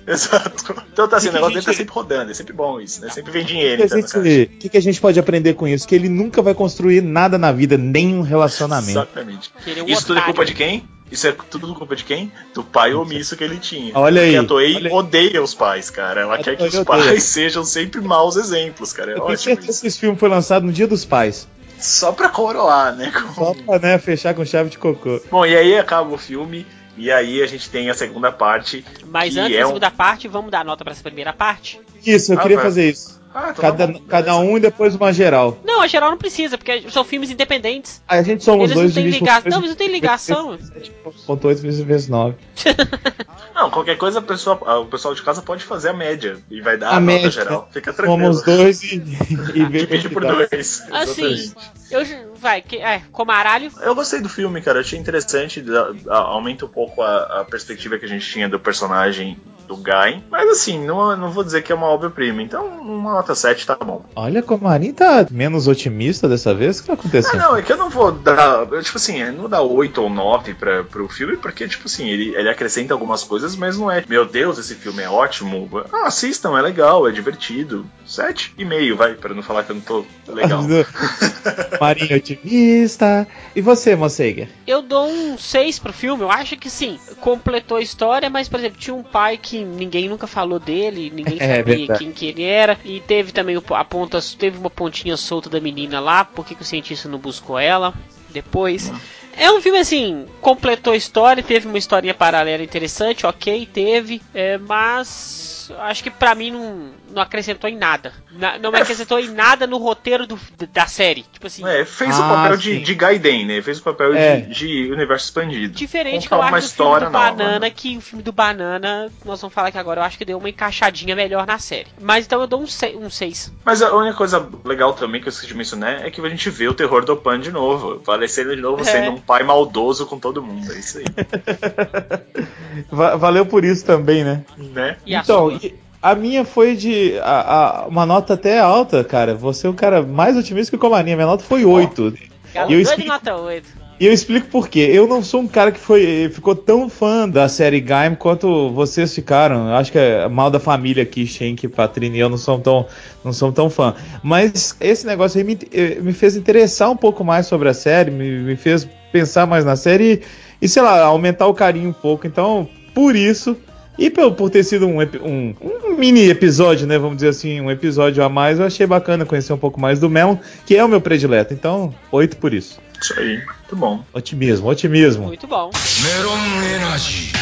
[0.07, 0.75] Exato.
[0.93, 3.01] Então tá assim, o Que negócio dele tá gente- sempre rodando, é sempre bom isso,
[3.01, 3.11] né?
[3.11, 5.67] Sempre vem O dinheiro, que, a então, gente- que que a gente pode aprender com
[5.67, 5.87] isso?
[5.87, 8.91] Que ele nunca vai construir nada na vida, nem um relacionamento.
[8.91, 9.51] Exatamente.
[9.65, 10.25] Que é um Isso tudo é otário.
[10.35, 10.85] culpa de quem?
[11.13, 12.33] Isso é tudo culpa de quem?
[12.55, 13.93] Do pai omisso que ele tinha.
[13.97, 16.23] Olha aí, Porque a Toei olha odeia os pais, cara.
[16.23, 16.85] Ela A quer que os odeia.
[16.87, 19.11] pais sejam sempre maus exemplos, cara.
[19.11, 19.81] É Eu tenho ótimo certeza isso.
[19.83, 21.47] que esse filme foi lançado no Dia dos Pais.
[21.79, 23.13] Só pra coroar, né?
[23.35, 25.21] Só pra né, fechar com chave de cocô.
[25.31, 26.67] Bom, e aí acaba o filme.
[26.97, 28.85] E aí a gente tem a segunda parte.
[29.07, 31.81] Mas antes é da um- segunda parte, vamos dar nota pra essa primeira parte?
[32.07, 32.67] Isso, eu Ah, queria vai.
[32.67, 33.21] fazer isso.
[33.35, 34.51] Ah, então Cada, tá bom, cada beleza.
[34.53, 35.57] um e depois uma geral.
[35.65, 38.03] Não, a geral não precisa, porque são filmes independentes.
[38.07, 39.43] A gente somos Eles dois não por ligação.
[39.43, 40.59] dois, Não, eles não têm ligação.
[40.59, 42.35] 7.8 vezes vezes 9.
[43.55, 46.61] Não, qualquer coisa a pessoa, a- o pessoal de casa pode fazer a média e
[46.61, 47.31] vai dar A a, nota média.
[47.31, 47.69] geral.
[47.73, 48.33] Fica tranquilo.
[48.35, 48.97] Somos dois e,
[49.55, 50.33] e Divide por dá.
[50.33, 50.83] dois.
[50.91, 51.53] Assim,
[51.91, 52.33] eu.
[52.37, 53.71] Vai, que, é, comaralho.
[53.83, 54.81] Eu gostei do filme, cara.
[54.81, 55.61] Achei interessante.
[55.61, 59.39] dá- a- aumenta um pouco a, a perspectiva que a gente tinha do personagem
[59.69, 60.25] do Guy.
[60.29, 62.43] Mas assim, não, não vou dizer que é uma obra-prima.
[62.43, 64.05] Então, uma nota 7 tá bom.
[64.17, 66.79] Olha como a Marinho tá menos otimista dessa vez.
[66.79, 67.39] O que tá Ah, acontecendo?
[67.41, 68.67] não, é que eu não vou dar.
[68.83, 72.35] Tipo assim, eu não dar 8 ou 9 pra, pro filme, porque, tipo assim, ele,
[72.35, 74.05] ele acrescenta algumas coisas, mas não é.
[74.09, 75.69] Meu Deus, esse filme é ótimo.
[75.93, 77.87] Ah, assistam, é legal, é divertido.
[78.07, 80.63] 7,5, vai, pra não falar que eu não tô legal.
[81.81, 83.27] Marinho otimista.
[83.55, 84.49] E você, Monseiga?
[84.67, 86.23] Eu dou um 6 pro filme.
[86.23, 90.09] Eu acho que sim, completou a história, mas, por exemplo, tinha um pai que ninguém
[90.09, 91.99] nunca falou dele, ninguém É sabia verdade.
[91.99, 92.79] quem que ele era.
[92.85, 96.63] E teve também a ponta, teve uma pontinha solta da menina lá, por que, que
[96.63, 97.93] o cientista não buscou ela
[98.31, 98.91] depois?
[99.37, 104.59] É um filme assim, completou a história, teve uma historinha paralela interessante, ok, teve, é,
[104.59, 108.13] mas acho que pra mim não, não acrescentou em nada.
[108.33, 110.39] Na- não me acrescentou em nada no roteiro do-
[110.73, 111.25] da série.
[111.33, 112.63] Tipo assim, É, fez o Ah, papel sim.
[112.63, 113.63] de, de Gaiden, né?
[113.63, 114.41] Fez o papel É.
[114.41, 114.55] de,
[114.87, 115.75] de universo expandido.
[115.75, 117.71] Diferente que eu acho do filme história do nova, Banana, né?
[117.71, 120.49] que o filme do Banana, nós vamos falar aqui agora, eu acho que deu uma
[120.49, 121.89] encaixadinha melhor na série.
[122.01, 122.97] Mas então eu dou um 6.
[122.97, 123.53] Um seis.
[123.65, 126.49] Mas a única coisa legal também que eu esqueci de mencionar é que a gente
[126.51, 127.95] vê o terror do Pan de novo.
[128.03, 128.85] Aparecendo de novo É.
[128.85, 130.73] sendo um pai maldoso com todo mundo.
[130.73, 131.05] É isso aí.
[132.91, 134.43] Va- valeu por isso também, né?
[134.75, 134.97] né?
[135.07, 135.59] E a então,
[136.01, 139.35] a minha foi de a- a- uma nota até alta, cara.
[139.35, 141.17] Você é o cara mais otimista que o Comarinha.
[141.17, 142.15] Minha nota foi 8.
[142.55, 143.83] Galera, eu explico- nota 8.
[144.01, 144.91] E eu explico por quê.
[144.93, 149.15] Eu não sou um cara que foi, ficou tão fã da série Gaim quanto vocês
[149.15, 149.69] ficaram.
[149.69, 152.85] Eu acho que é mal da família aqui, Shenk, Patrine e eu não somos tão,
[153.25, 153.95] não somos tão fã.
[154.21, 158.11] Mas esse negócio aí me, eh, me fez interessar um pouco mais sobre a série,
[158.11, 160.21] me, me fez pensar mais na série e,
[160.63, 162.25] e, sei lá, aumentar o carinho um pouco.
[162.25, 163.57] Então, por isso,
[163.99, 166.97] e por, por ter sido um, um, um, mini episódio, né?
[166.97, 170.09] Vamos dizer assim, um episódio a mais, eu achei bacana conhecer um pouco mais do
[170.09, 171.53] Melon, que é o meu predileto.
[171.53, 172.81] Então, oito por isso.
[173.01, 174.05] Isso aí, muito bom.
[174.13, 175.27] Otimismo, otimismo.
[175.27, 175.73] Muito bom.
[176.05, 176.39] Melon
[176.77, 177.33] Energy.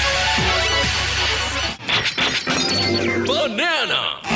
[3.27, 4.30] Banana!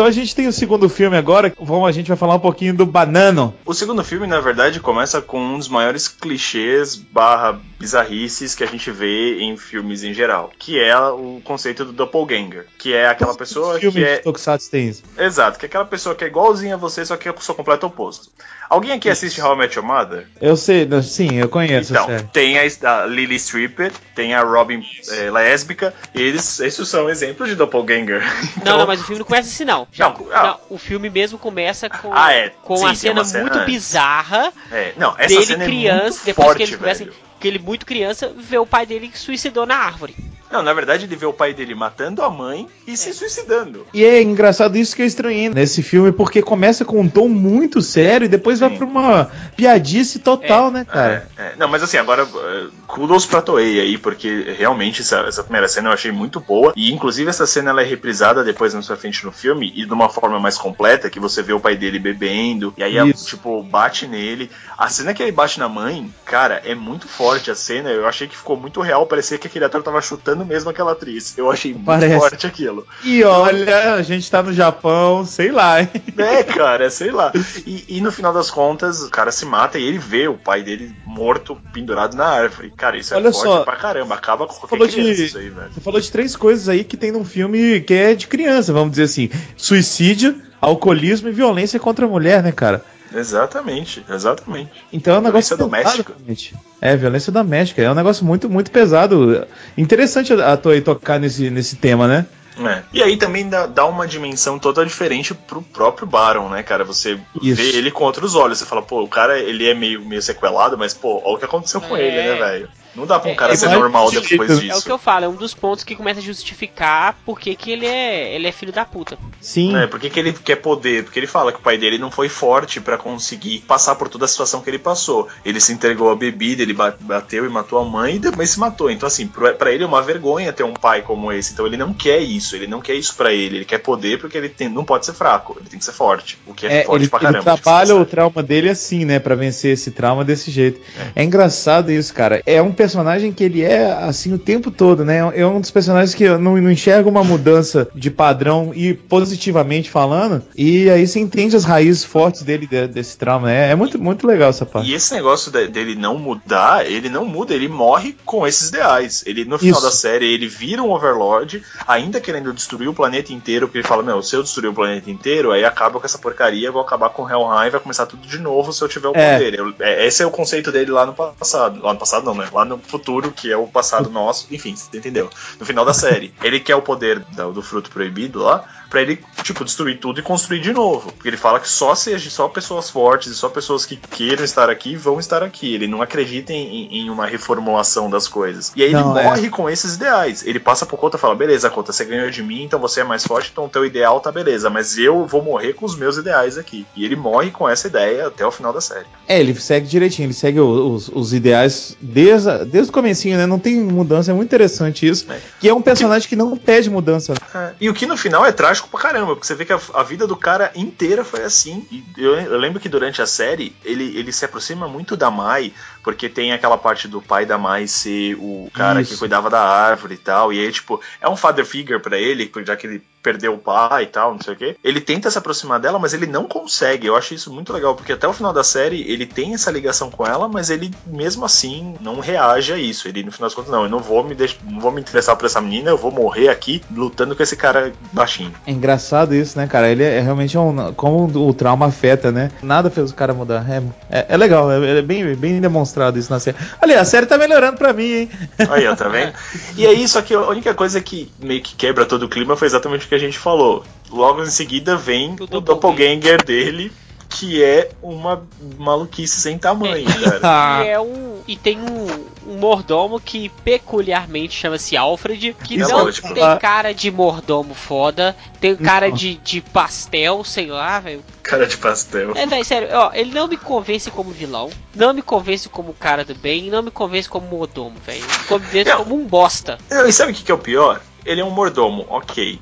[0.00, 2.74] Então a gente tem o segundo filme agora, vamos, a gente vai falar um pouquinho
[2.74, 3.54] do Banano.
[3.66, 8.66] O segundo filme, na verdade, começa com um dos maiores clichês barra bizarrices que a
[8.66, 13.34] gente vê em filmes em geral, que é o conceito do doppelganger, que é aquela
[13.34, 14.16] pessoa filme que é...
[14.16, 15.02] de Tokusatsu tem isso.
[15.18, 17.54] Exato, que é aquela pessoa que é igualzinha a você, só que é o seu
[17.54, 18.30] completo oposto.
[18.70, 20.28] Alguém aqui assiste How I Met Your Mother?
[20.40, 25.30] Eu sei, sim, eu conheço Então, tem a, a Lily Stripper, tem a Robin é,
[25.30, 28.22] lésbica, eles, esses são exemplos de doppelganger.
[28.64, 29.88] Não, não, mas o filme não começa assim, não.
[29.92, 30.42] Já- Não, ah.
[30.42, 32.50] não, o filme mesmo começa com, Ah, é.
[32.62, 36.02] com Sim, a cena uma cena muito bizarra É, não, essa dele cena criança, é
[36.10, 37.16] muito depois forte, que ele começa, velho.
[37.40, 40.14] Que ele muito criança, vê o pai dele que suicidou na árvore.
[40.52, 43.86] Não, na verdade ele vê o pai dele matando a mãe e se suicidando.
[43.94, 47.80] E é engraçado isso que eu estranhei nesse filme, porque começa com um tom muito
[47.80, 48.76] sério e depois vai Sim.
[48.78, 51.28] pra uma piadice total, né, cara?
[51.38, 51.52] É, é.
[51.56, 55.88] Não, mas assim, agora, eh, kudos pra Toei aí, porque realmente essa, essa primeira cena
[55.88, 56.72] eu achei muito boa.
[56.74, 59.92] E inclusive essa cena ela é reprisada depois na sua frente no filme e de
[59.92, 63.24] uma forma mais completa, que você vê o pai dele bebendo, e aí, a- Isso.
[63.26, 64.50] tipo, bate nele.
[64.76, 67.90] A cena que ele bate na mãe, cara, é muito forte a cena.
[67.90, 71.36] Eu achei que ficou muito real, parecia que aquele ator tava chutando mesmo aquela atriz.
[71.36, 72.18] Eu achei muito Parece.
[72.18, 72.86] forte aquilo.
[73.04, 75.88] E olha, a gente tá no Japão, sei lá, hein?
[76.18, 77.32] É, cara, sei lá.
[77.66, 80.62] E, e no final das contas, o cara se mata e ele vê o pai
[80.62, 82.72] dele morto, pendurado na árvore.
[82.76, 84.14] Cara, isso é Olha forte só, pra caramba.
[84.14, 85.70] Acaba com qualquer criança de- isso aí, velho.
[85.72, 88.90] Você falou de três coisas aí que tem num filme que é de criança, vamos
[88.92, 92.84] dizer assim: suicídio, alcoolismo e violência contra a mulher, né, cara?
[93.14, 94.70] Exatamente, exatamente.
[94.92, 96.12] Então é um negócio Violência doméstica.
[96.16, 96.54] realmente.
[96.80, 97.82] É, violência doméstica.
[97.82, 99.46] É um negócio muito, muito pesado.
[99.76, 102.26] Interessante a Toei tocar nesse, nesse tema, né?
[102.58, 102.82] É.
[102.92, 106.84] E aí também dá, dá uma dimensão toda diferente pro próprio Baron, né, cara?
[106.84, 107.62] Você Isso.
[107.62, 108.58] vê ele com outros olhos.
[108.58, 111.44] Você fala, pô, o cara ele é meio, meio sequelado, mas, pô, olha o que
[111.44, 112.02] aconteceu com É.
[112.02, 112.68] ele, né, velho?
[112.94, 114.54] Não dá pra um É, cara é ser normal depois né?
[114.54, 114.84] É o disso.
[114.84, 117.86] que eu falo, é um dos pontos que começa a justificar por que que ele
[117.86, 119.16] é, ele é filho da puta.
[119.40, 119.76] Sim.
[119.76, 121.04] É, por que, ele quer poder?
[121.04, 124.24] Porque ele fala que o pai dele não foi forte pra conseguir passar por toda
[124.24, 125.28] a situação que ele passou.
[125.44, 128.58] Ele se entregou à bebida, ele ba- bateu e matou a mãe e depois se
[128.60, 128.90] matou.
[128.90, 131.52] Então, assim, pro- pra ele é uma vergonha ter um pai como esse.
[131.52, 132.56] Então, ele não quer isso.
[132.56, 133.58] Ele não quer isso pra ele.
[133.58, 135.56] Ele quer poder porque ele tem- não pode ser fraco.
[135.60, 136.38] Ele tem que ser forte.
[136.46, 137.44] O que é, É, forte ele, pra ele caramba.
[137.44, 139.18] trabalha o trauma dele assim, né?
[139.18, 140.80] Pra vencer esse trauma desse jeito.
[141.14, 141.22] É.
[141.22, 142.42] engraçado isso, cara.
[142.44, 145.18] É um personagem que ele é assim o tempo todo, né?
[145.34, 149.90] É um dos personagens que eu não, não enxerga uma mudança de padrão e positivamente
[149.90, 150.42] falando.
[150.56, 153.48] E aí você entende as raízes fortes dele de- desse trauma.
[153.48, 153.70] né?
[153.70, 154.88] É, muito, muito legal essa parte.
[154.90, 159.22] E esse negócio de- dele não mudar, ele não muda, ele morre com esses ideais.
[159.26, 159.86] Ele, no final Isso.
[159.86, 164.02] da série, ele vira um Overlord, ainda querendo destruir o planeta inteiro, porque ele fala,
[164.02, 167.22] meu, se eu destruir o planeta inteiro, aí acaba com essa porcaria, vou acabar com
[167.24, 169.34] o Helheim, vai começar tudo de novo se eu tiver o É.
[169.34, 169.54] poder.
[169.58, 171.80] Eu- é, esse é o conceito dele lá no passado.
[171.82, 172.46] Lá no passado não, né?
[172.52, 174.46] Lá no futuro, que é o passado nosso.
[174.50, 175.28] Enfim, você entendeu.
[175.58, 176.32] No final da série.
[176.42, 180.22] Ele quer o poder da- do fruto proibido lá, pra ele, tipo, destruir tudo e
[180.22, 181.12] construir de novo.
[181.12, 184.68] Porque ele fala que só seja só pessoas fortes e só pessoas que queiram estar
[184.68, 185.74] aqui vão estar aqui.
[185.74, 188.72] Ele não acredita em, em uma reformulação das coisas.
[188.74, 189.22] E aí Não, ele é.
[189.22, 190.44] morre com esses ideais.
[190.44, 193.04] Ele passa por conta e fala: beleza, conta, você ganhou de mim, então você é
[193.04, 196.16] mais forte, então o teu ideal tá beleza, mas eu vou morrer com os meus
[196.16, 196.84] ideais aqui.
[196.96, 199.06] E ele morre com essa ideia até o final da série.
[199.28, 203.46] É, ele segue direitinho, ele segue os, os ideais desde, desde o comecinho, né?
[203.46, 205.30] Não tem mudança, é muito interessante isso.
[205.30, 205.38] É.
[205.60, 207.34] Que é um personagem que não pede mudança.
[207.80, 210.02] E o que no final é trágico pra caramba, porque você vê que a, a
[210.02, 211.86] vida do cara inteira foi assim.
[211.90, 215.72] E eu, eu lembro que durante a série ele, ele se aproxima muito da Mai,
[216.02, 219.12] porque tem aquela parte do pai da Mai ser o cara Isso.
[219.12, 220.52] que cuidava da árvore e tal.
[220.52, 224.04] E aí, tipo, é um father figure pra ele, já que ele perdeu o pai
[224.04, 224.76] e tal, não sei o quê.
[224.82, 227.06] Ele tenta se aproximar dela, mas ele não consegue.
[227.06, 230.10] Eu acho isso muito legal, porque até o final da série ele tem essa ligação
[230.10, 233.08] com ela, mas ele mesmo assim não reage a isso.
[233.08, 235.36] Ele no final das contas, não, eu não vou me deix- não vou me interessar
[235.36, 238.52] por essa menina, eu vou morrer aqui lutando com esse cara baixinho.
[238.66, 239.88] É engraçado isso, né, cara?
[239.88, 240.92] Ele é, é realmente um.
[240.94, 242.50] Como o trauma afeta, né?
[242.62, 243.64] Nada fez o cara mudar.
[243.70, 243.82] É,
[244.20, 246.56] é, é legal, é, é bem, bem demonstrado isso na série.
[246.80, 248.30] Aliás, a série tá melhorando pra mim, hein?
[248.70, 249.32] Aí, ó, tá vendo?
[249.76, 252.66] E aí, só que a única coisa que meio que quebra todo o clima foi
[252.66, 253.84] exatamente o que a gente falou.
[254.08, 256.92] Logo em seguida vem o, doppelganger dele,
[257.28, 258.46] que é uma
[258.78, 260.06] maluquice sem tamanho,
[260.40, 260.84] cara.
[260.84, 262.06] E, é um, e tem um,
[262.46, 266.32] um mordomo que peculiarmente chama-se Alfred, que É não lógico.
[266.32, 271.22] tem cara de mordomo foda, tem cara de, de pastel, sei lá, velho.
[271.42, 272.32] Cara de pastel.
[272.36, 276.24] É, velho, sério, ó, ele não me convence como vilão, não me convence como cara
[276.24, 278.22] do bem, e não me convence como mordomo, velho.
[278.24, 279.78] Me convence como um bosta.
[279.90, 281.00] Não, e sabe o que, que é o pior?
[281.24, 282.58] Ele é um mordomo, ok.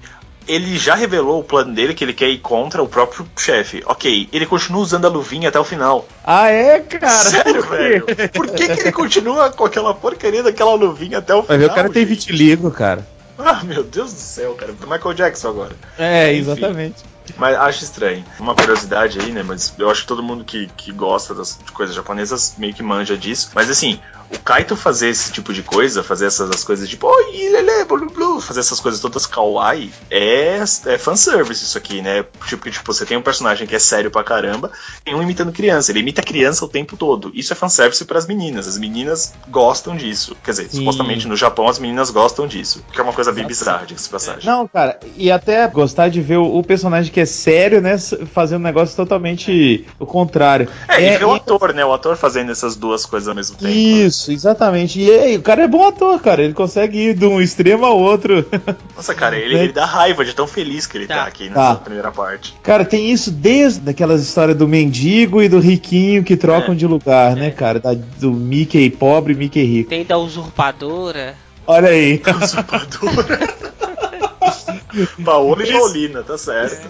[0.49, 3.83] Ele já revelou o plano dele que ele quer ir contra o próprio chefe.
[3.87, 6.09] Ok, ele continua usando a luvinha até o final.
[6.25, 7.09] Ah, é, cara?
[7.09, 8.07] Sério, velho?
[8.33, 11.59] Por que, que ele continua com aquela porcaria daquela luvinha até o Vai final?
[11.59, 12.15] ver, o cara tem gente?
[12.15, 13.07] vitiligo, cara.
[13.39, 14.73] Ah, meu Deus do céu, cara.
[14.73, 15.73] Michael Jackson agora.
[15.99, 16.41] É, Enfim.
[16.51, 16.97] exatamente.
[17.37, 18.25] Mas acho estranho.
[18.39, 19.43] Uma curiosidade aí, né?
[19.43, 23.17] Mas eu acho que todo mundo que, que gosta das coisas japonesas meio que manja
[23.17, 23.51] disso.
[23.55, 24.01] Mas assim,
[24.31, 28.11] o Kaito fazer esse tipo de coisa, fazer essas as coisas tipo, oi, lele, blu,
[28.11, 32.25] blu, fazer essas coisas todas kawaii, é, é fanservice isso aqui, né?
[32.47, 34.71] Tipo, tipo, você tem um personagem que é sério pra caramba,
[35.05, 37.31] tem um imitando criança, ele imita criança o tempo todo.
[37.35, 38.67] Isso é fanservice pras meninas.
[38.69, 40.37] As meninas gostam disso.
[40.45, 40.79] Quer dizer, Sim.
[40.79, 42.85] supostamente no Japão as meninas gostam disso.
[42.93, 44.45] Que é uma coisa bem bizarra, diga-se de passagem.
[44.45, 47.97] Não, cara, e até gostar de ver o, o personagem que é sério, né?
[47.99, 50.69] Fazendo um negócio totalmente o contrário.
[50.89, 51.85] É, e ver o ator, né?
[51.85, 53.71] O ator fazendo essas duas coisas ao mesmo tempo.
[53.73, 55.01] Isso, exatamente.
[55.01, 56.43] E aí, o cara é bom ator, cara.
[56.43, 58.45] Ele consegue ir de um extremo ao outro.
[58.97, 59.65] Nossa, cara, ele, Né?
[59.65, 61.25] ele dá raiva de tão feliz que ele tá, Tá.
[61.25, 61.75] aqui nessa Tá.
[61.77, 62.55] primeira parte.
[62.63, 66.77] Cara, tem isso desde aquelas histórias do mendigo e do riquinho que trocam É.
[66.77, 67.79] de lugar, né, cara?
[67.81, 69.91] Da- do Mickey pobre e Mickey rico.
[69.91, 71.35] Tem da usurpadora.
[71.67, 72.21] Olha aí.
[72.43, 73.59] Usurpadora.
[75.25, 76.89] Paola e Paulina, tá certo.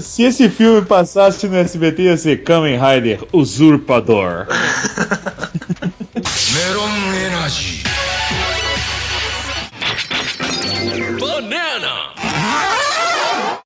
[0.00, 4.46] Se esse filme passasse no SBT, ia ser Kamen Rider Usurpador.
[6.54, 7.82] Meron Energy.
[11.20, 12.08] Banana!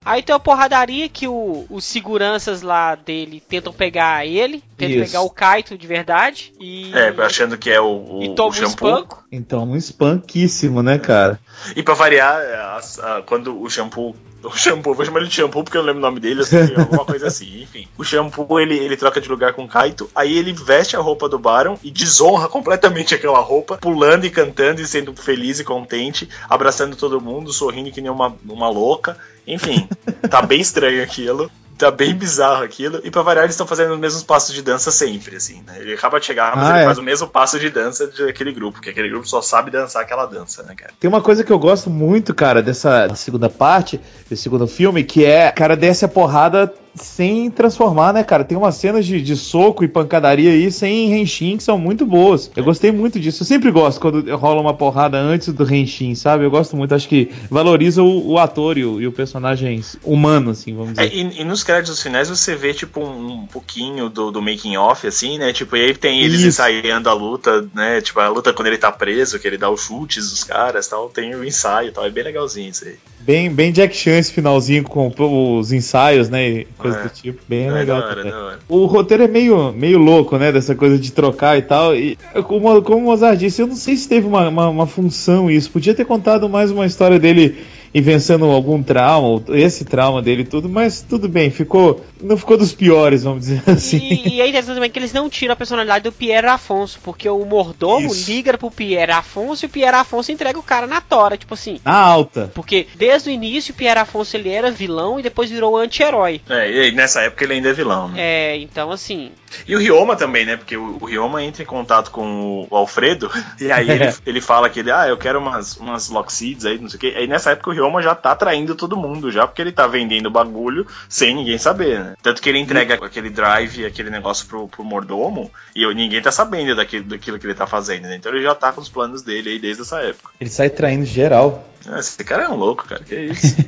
[0.05, 5.13] Aí tem uma porradaria que o- os seguranças lá dele tentam pegar ele, tentam Isso.
[5.13, 7.87] pegar o Kaito de verdade e, É, achando que é o,
[8.19, 8.89] o, e o toma um shampoo.
[8.89, 9.25] espanco.
[9.31, 11.39] Então, um espanquíssimo, né, cara?
[11.77, 12.37] E pra variar,
[12.77, 15.89] as- a- quando o shampoo O shampoo, vou chamar ele de shampoo porque eu não
[15.89, 17.87] lembro o nome dele, assim, alguma coisa assim, enfim.
[17.97, 21.29] O shampoo, ele, ele troca de lugar com o Kaito, aí ele veste a roupa
[21.29, 26.29] do Baron e desonra completamente aquela roupa, pulando e cantando e sendo feliz e contente,
[26.49, 29.17] abraçando todo mundo, sorrindo que nem uma, uma louca.
[29.47, 29.89] Enfim,
[30.31, 31.51] tá bem estranho aquilo
[31.87, 33.01] tá bem bizarro aquilo.
[33.05, 35.79] E pra variar, eles estão fazendo os mesmos passos de dança sempre, assim, né?
[35.81, 36.85] Ele acaba de chegar, mas Ah, ele é.
[36.85, 40.27] faz o mesmo passo de dança daquele grupo, porque aquele grupo só sabe dançar aquela
[40.27, 40.93] dança, né, cara?
[40.99, 45.25] Tem uma coisa que eu gosto muito, cara, dessa segunda parte, desse segundo filme, que
[45.25, 48.45] é, cara, desce a porrada sem transformar, né, cara?
[48.45, 52.51] Tem umas cenas de, de soco e pancadaria aí sem Henshin que são muito boas.
[52.55, 53.43] Eu gostei muito disso.
[53.43, 56.45] Eu sempre gosto quando rola uma porrada antes do Henshin, sabe?
[56.45, 56.95] Eu gosto muito.
[56.95, 61.07] Acho que valoriza o, o ator e o, e o personagem humano, assim, vamos É,
[61.07, 61.17] dizer.
[61.17, 65.07] e, e nos créditos finais você vê, tipo, um, um pouquinho do, do making off,
[65.07, 65.53] assim, né?
[65.53, 66.49] Tipo, e aí tem eles Isso.
[66.49, 68.01] ensaiando a luta, né?
[68.01, 71.09] Tipo, a luta quando ele tá preso, que ele dá os chutes dos caras tal.
[71.09, 72.05] Tem o ensaio e tal.
[72.05, 72.97] É bem legalzinho isso aí.
[73.21, 75.13] Bem, bem Jack Chan esse finalzinho com
[75.59, 76.65] os ensaios, né?
[76.83, 77.03] Coisa É.
[77.05, 77.41] do tipo.
[77.49, 78.01] Bem É, legal.
[78.03, 78.59] hora.
[78.69, 80.53] O roteiro é meio, meio louco, né?
[80.53, 81.95] Dessa coisa de trocar e tal.
[81.97, 85.51] E como, como o Mozart disse, eu não sei se teve uma, uma, uma função
[85.51, 85.71] isso.
[85.71, 87.57] Podia ter contado mais uma história dele
[87.95, 92.05] e vencendo algum trauma, ou esse trauma dele e tudo, mas tudo bem, ficou.
[92.21, 93.99] Não ficou dos piores, vamos dizer assim.
[93.99, 97.29] E, e é interessante também que eles não tiram a personalidade do Pierre Afonso, porque
[97.29, 98.31] o mordomo Isso.
[98.31, 101.81] liga pro Pierre Afonso e o Pierre Afonso entrega o cara na tora, tipo assim.
[101.85, 102.51] Na alta.
[102.55, 106.41] Porque desde o início o Pierre Afonso ele era vilão e depois virou anti-herói.
[106.49, 108.15] É, e nessa época ele ainda é vilão, né?
[108.19, 109.31] É, então assim.
[109.67, 110.57] E o Ryoma também, né?
[110.57, 113.31] Porque o, o Ryoma entra em contato com o Alfredo
[113.61, 116.89] e aí ele, ele fala que ele, ah, eu quero umas, umas Lockseeds aí, não
[116.89, 117.15] sei o quê.
[117.17, 120.31] Aí nessa época o Ryoma já tá traindo todo mundo, já porque ele tá vendendo
[120.31, 122.15] bagulho sem ninguém saber, né?
[122.23, 126.75] Tanto que ele entrega aquele drive, aquele negócio pro, pro mordomo e ninguém tá sabendo
[126.75, 128.17] daquilo, daquilo que ele tá fazendo, né?
[128.17, 130.31] Então ele já tá com os planos dele aí desde essa época.
[130.41, 131.72] Ele sai traindo geral.
[131.89, 133.57] Ah, Esse cara é um louco, cara, que isso.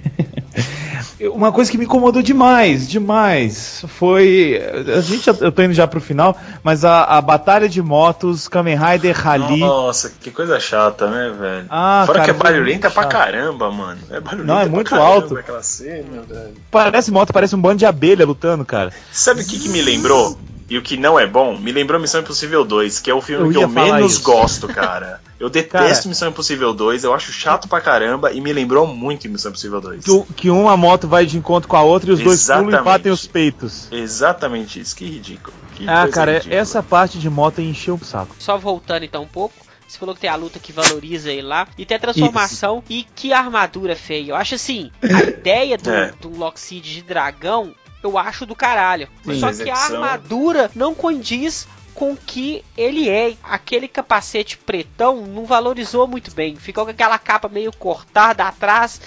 [1.32, 4.60] Uma coisa que me incomodou demais, demais, foi.
[4.96, 8.76] A gente, eu tô indo já pro final, mas a, a batalha de motos, Kamen
[8.76, 9.60] Rider Rally.
[9.60, 11.66] Nossa, que coisa chata, né, velho?
[11.70, 14.00] Ah, Fora cara, que é barulhenta pra caramba, mano.
[14.10, 15.38] É barulhenta Não, é muito caramba alto.
[15.62, 16.22] Cena.
[16.70, 18.92] Parece moto, parece um bando de abelha lutando, cara.
[19.12, 20.38] Sabe o que, que me lembrou?
[20.68, 21.56] E o que não é bom?
[21.58, 24.22] Me lembrou Missão Impossível 2, que é o filme Eu que eu menos isso.
[24.22, 25.20] gosto, cara.
[25.44, 26.08] Eu detesto Cara.
[26.08, 30.04] Missão Impossível 2, eu acho chato pra caramba e me lembrou muito Missão Impossível 2.
[30.04, 32.68] Que, que uma moto vai de encontro com a outra e os dois pulam e
[32.68, 32.84] Exatamente.
[32.84, 33.88] batem os peitos.
[33.92, 35.54] Exatamente isso, que ridículo.
[35.74, 36.54] Que Ah, cara, ridícula.
[36.60, 38.34] essa parte de moto encheu o saco.
[38.38, 39.54] Só voltando então um pouco.
[39.86, 41.68] Você falou que tem a luta que valoriza ele lá.
[41.76, 42.82] E tem a transformação.
[42.88, 44.30] E que armadura feia.
[44.30, 46.12] Eu acho assim, a ideia do, É.
[46.20, 49.08] do Lockseed de dragão, eu acho do caralho.
[49.24, 49.38] Sim.
[49.40, 53.36] Só que a armadura não condiz com que ele é.
[53.42, 56.56] Aquele capacete pretão não valorizou muito bem.
[56.56, 59.00] Ficou com aquela capa meio cortada atrás.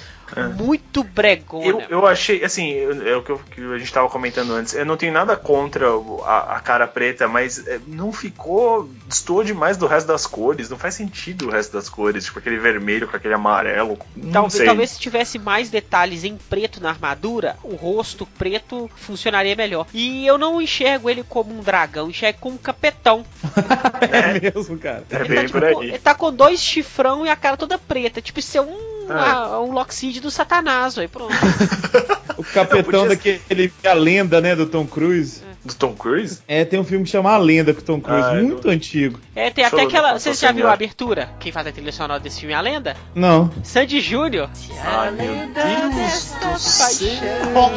[0.58, 1.66] Muito bregona.
[1.66, 4.74] Eu, eu achei, assim, é o que, eu- que a gente tava comentando antes.
[4.74, 5.88] Eu não tenho nada contra
[6.26, 8.90] a, a cara preta, mas é, não ficou.
[9.08, 10.70] Destoou demais do resto das cores.
[10.70, 12.26] Não faz sentido o resto das cores.
[12.26, 13.98] Tipo aquele vermelho com aquele amarelo.
[14.16, 14.66] Não Talvez, sei.
[14.66, 19.88] talvez se tivesse mais detalhes em preto na armadura, o rosto preto funcionaria melhor.
[19.94, 23.26] E eu não enxergo ele como um dragão, enxergo como um capetão.
[24.10, 25.04] É, mesmo, cara.
[25.10, 25.88] É Ele bem tá, tipo, por com- aí.
[25.90, 28.22] ele tá com dois chifrão e a cara toda preta.
[28.22, 29.14] Tipo, isso é um, É.
[29.14, 31.34] a- um Lockseed do Satanás, aí pronto.
[32.38, 35.42] O capetão Não, podia daquele A Lenda, né, do Tom Cruise.
[35.66, 36.40] Do Tom Cruise?
[36.48, 38.70] É, tem um filme que chama A Lenda com o Tom Cruise, Ah, é muito
[38.70, 39.20] antigo.
[39.36, 40.12] É, tem Deixa até aquela.
[40.12, 40.72] deixa eu Você já viu sonhar.
[40.72, 41.30] a abertura?
[41.40, 42.96] Quem faz a trilha sonora desse filme é a lenda?
[43.16, 43.52] Não.
[43.64, 44.52] Sandy Júnior.
[44.84, 47.18] Ai, meu Deus do céu.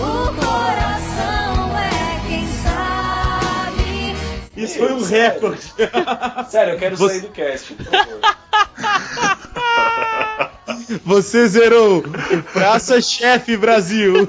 [0.00, 1.43] O coração
[4.56, 5.72] Isso foi um recorde.
[6.48, 8.20] Sério, eu quero Você- sair do cast, por favor.
[11.04, 14.28] Você zerou o Praça Chefe Brasil.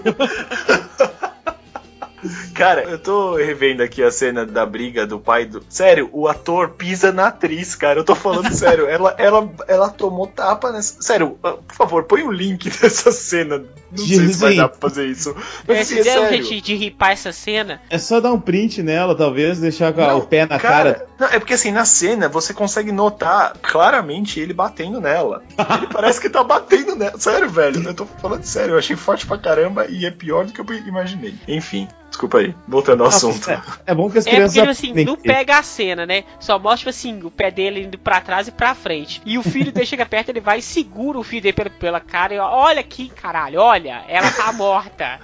[2.55, 5.63] Cara, eu tô revendo aqui a cena da briga do pai do.
[5.69, 7.99] Sério, o ator pisa na atriz, cara.
[7.99, 8.87] Eu tô falando sério.
[8.87, 11.01] Ela, ela, ela tomou tapa nessa.
[11.01, 13.63] Sério, por favor, põe o link dessa cena.
[13.97, 15.35] Não sei se vai dar pra fazer isso.
[15.67, 16.43] Mas É, assim, se é der um sério.
[16.45, 17.81] jeito de ripar essa cena.
[17.89, 21.07] É só dar um print nela, talvez, deixar Não, o pé na cara.
[21.19, 25.43] Não, é porque assim, na cena você consegue notar claramente ele batendo nela.
[25.77, 27.17] Ele parece que tá batendo nela.
[27.17, 27.83] Sério, velho.
[27.85, 28.73] Eu tô falando sério.
[28.73, 31.35] Eu achei forte pra caramba e é pior do que eu imaginei.
[31.47, 32.55] Enfim, desculpa aí.
[32.67, 33.49] Voltando ao assunto.
[33.49, 36.23] É, é bom que as É porque, crianças tipo assim, não pega a cena, né?
[36.39, 39.21] Só mostra, tipo assim, o pé dele indo pra trás e pra frente.
[39.25, 41.99] E o filho dele chega perto, ele vai e segura o filho dele pela, pela
[41.99, 45.19] cara e olha aqui, caralho, olha, ela tá morta.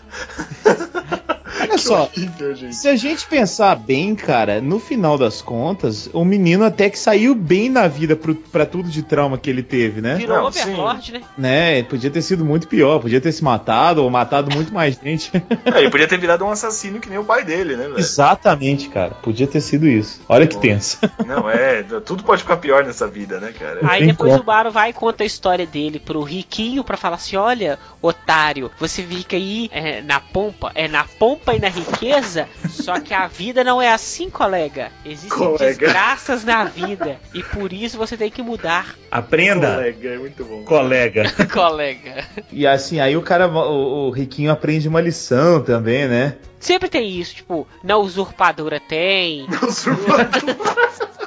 [1.61, 2.75] olha só, horrível, gente.
[2.75, 7.35] se a gente pensar bem, cara, no final das contas, o menino até que saiu
[7.35, 10.15] bem na vida pro, pra tudo de trauma que ele teve, né?
[10.15, 11.21] Virou Não, Overlord, né?
[11.37, 11.83] Né?
[11.83, 15.31] Podia ter sido muito pior, podia ter se matado ou matado muito mais gente.
[15.63, 17.99] É, ele podia ter virado um assassino que nem o pai dele, né, velho?
[17.99, 19.11] Exatamente, cara.
[19.11, 20.21] Podia ter sido isso.
[20.27, 20.61] Olha que Bom.
[20.61, 20.97] tenso.
[21.25, 21.83] Não, é.
[22.03, 23.79] Tudo pode ficar pior nessa vida, né, cara?
[23.83, 24.41] Aí depois como.
[24.41, 28.71] o Baro vai e conta a história dele pro riquinho pra falar assim: olha, otário,
[28.79, 33.27] você fica aí é, na pompa, é na pompa e na riqueza, só que a
[33.27, 34.91] vida não é assim, colega.
[35.05, 35.65] Existem Colega.
[35.65, 40.63] desgraças na vida e por isso você tem que mudar, Aprenda, Colega, é muito bom.
[40.63, 41.23] colega.
[41.51, 42.25] colega.
[42.51, 46.35] E assim, aí o cara, o, o riquinho aprende uma lição também, né?
[46.59, 49.47] Sempre tem isso, tipo, na usurpadora tem.
[49.47, 51.20] Cara, o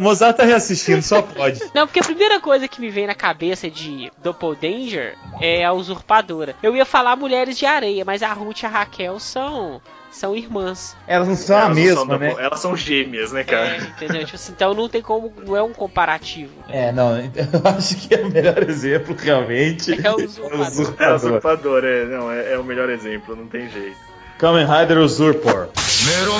[0.00, 1.60] Mozart tá reassistindo, só pode.
[1.74, 6.54] Não, porque a primeira coisa que me vem na cabeça de Doppeldanger é a usurpadora.
[6.62, 10.94] Eu ia falar mulheres de areia, mas a Ruth e a Raquel são são irmãs.
[11.06, 12.34] Elas não são a Elas não mesma, são né?
[12.38, 13.76] Elas são gêmeas, né, É, cara?
[13.78, 14.24] entendeu?
[14.26, 16.52] Tipo assim, então não tem como, não é um comparativo.
[16.68, 17.32] É, não, eu
[17.76, 19.90] acho que é o melhor exemplo, realmente.
[20.06, 20.60] É o usurpador.
[20.60, 21.16] É a usurpador.
[21.16, 23.96] usurpadora, é, não, é, é o melhor exemplo, não tem jeito.
[24.38, 25.68] Kamen Rider Usurpor.
[26.04, 26.36] メロ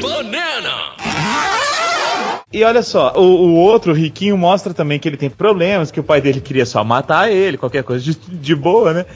[0.00, 0.92] Banana!
[2.52, 5.98] E olha só, o, o, outro, o riquinho, mostra também que ele tem problemas, que
[5.98, 9.06] o pai dele queria só matar ele, qualquer coisa de, de boa, né?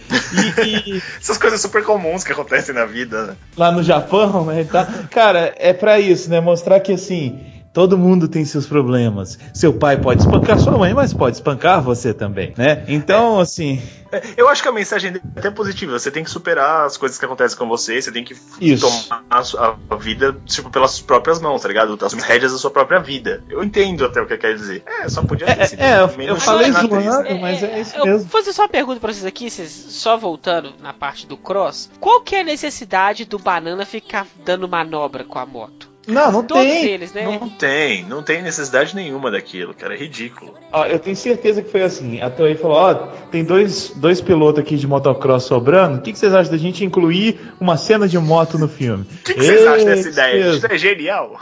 [0.65, 1.03] E, e...
[1.21, 3.27] Essas coisas super comuns que acontecem na vida.
[3.27, 3.37] Né?
[3.55, 4.65] Lá no Japão, né?
[4.65, 4.87] Tá...
[5.11, 6.41] Cara, é para isso, né?
[6.41, 7.39] Mostrar que assim
[7.77, 9.39] todo mundo tem seus problemas.
[9.53, 12.83] Seu pai pode espancar sua mãe, mas pode espancar você também, né?
[12.89, 15.99] Então, assim, É, Eu acho que a mensagem dele é até positiva.
[15.99, 18.87] Você tem que superar as coisas que acontecem com você, você tem que Isso.
[18.89, 19.43] tomar a,
[19.91, 21.99] a vida tipo, pelas suas próprias mãos, tá ligado?
[22.03, 23.43] As rédeas da sua própria vida.
[23.51, 24.83] Eu entendo até o que quer dizer.
[24.87, 26.97] É, só podia ter É, sido é, eu- eu falei zoando.
[27.25, 27.39] né?
[27.43, 28.21] mas é isso eu mesmo.
[28.21, 31.91] vou fazer só uma pergunta pra vocês aqui, vocês, só voltando na parte do cross.
[32.01, 35.86] Qual que é a necessidade do banana ficar dando manobra com a moto?
[36.07, 36.87] Não, não Todos tem.
[36.87, 37.25] eles, né?
[37.25, 39.95] Não tem, não tem necessidade nenhuma daquilo, cara.
[39.95, 40.55] É ridículo.
[40.73, 42.21] Ó, eu tenho certeza que foi assim.
[42.21, 42.95] A Toei falou: ó,
[43.31, 45.99] tem dois, dois pilotos aqui de motocross sobrando.
[45.99, 49.05] O que, que vocês acham da gente incluir uma cena de moto no filme?
[49.05, 50.51] O que, que vocês acham dessa Ei, ideia?
[50.51, 51.41] Isso é genial.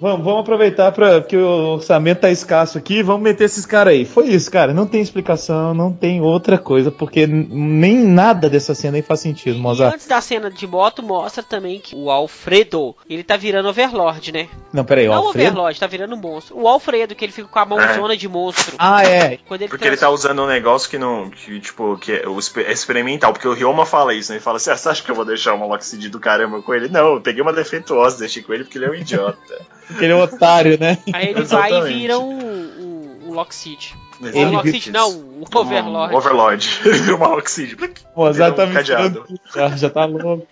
[0.00, 4.04] Vamos, vamos aproveitar para que o orçamento tá escasso aqui, vamos meter esses caras aí.
[4.04, 4.72] Foi isso, cara.
[4.72, 9.56] Não tem explicação, não tem outra coisa, porque nem nada dessa cena aí faz sentido,
[9.56, 9.94] E Mozart.
[9.94, 14.48] antes da cena de moto, mostra também que o Alfredo, ele tá virando Overlord, né?
[14.72, 15.48] Não, peraí, o Não o Alfredo.
[15.48, 16.56] Overlord, tá virando monstro.
[16.56, 18.76] O Alfredo, que ele fica com a mãozona de monstro.
[18.78, 19.38] Ah, é.
[19.48, 21.28] Quando ele Porque ele tá usando um negócio que não.
[21.28, 23.32] Que, tipo, que é, o é experimental.
[23.32, 24.36] Porque o Ryoma fala isso, né?
[24.36, 26.72] Ele fala assim: ah, você acha que eu vou deixar uma Lockseed do caramba com
[26.72, 26.88] ele?
[26.88, 29.38] Não, eu peguei uma defeituosa, deixei com ele porque ele é um idiota.
[29.88, 30.98] Porque ele um otário, né?
[31.12, 31.98] Aí ele vai e Exatamente.
[31.98, 33.96] vira um, um, um Lockseed.
[34.20, 35.10] Ele Não, Lockseed não,
[35.40, 36.14] um Overlord.
[36.14, 36.80] Um Overlord.
[36.84, 37.76] Ele virou uma Lockseed.
[38.16, 39.26] Mozart tá Virou um cadeado.
[39.30, 39.40] misturando.
[39.54, 40.46] Já, já tá louco.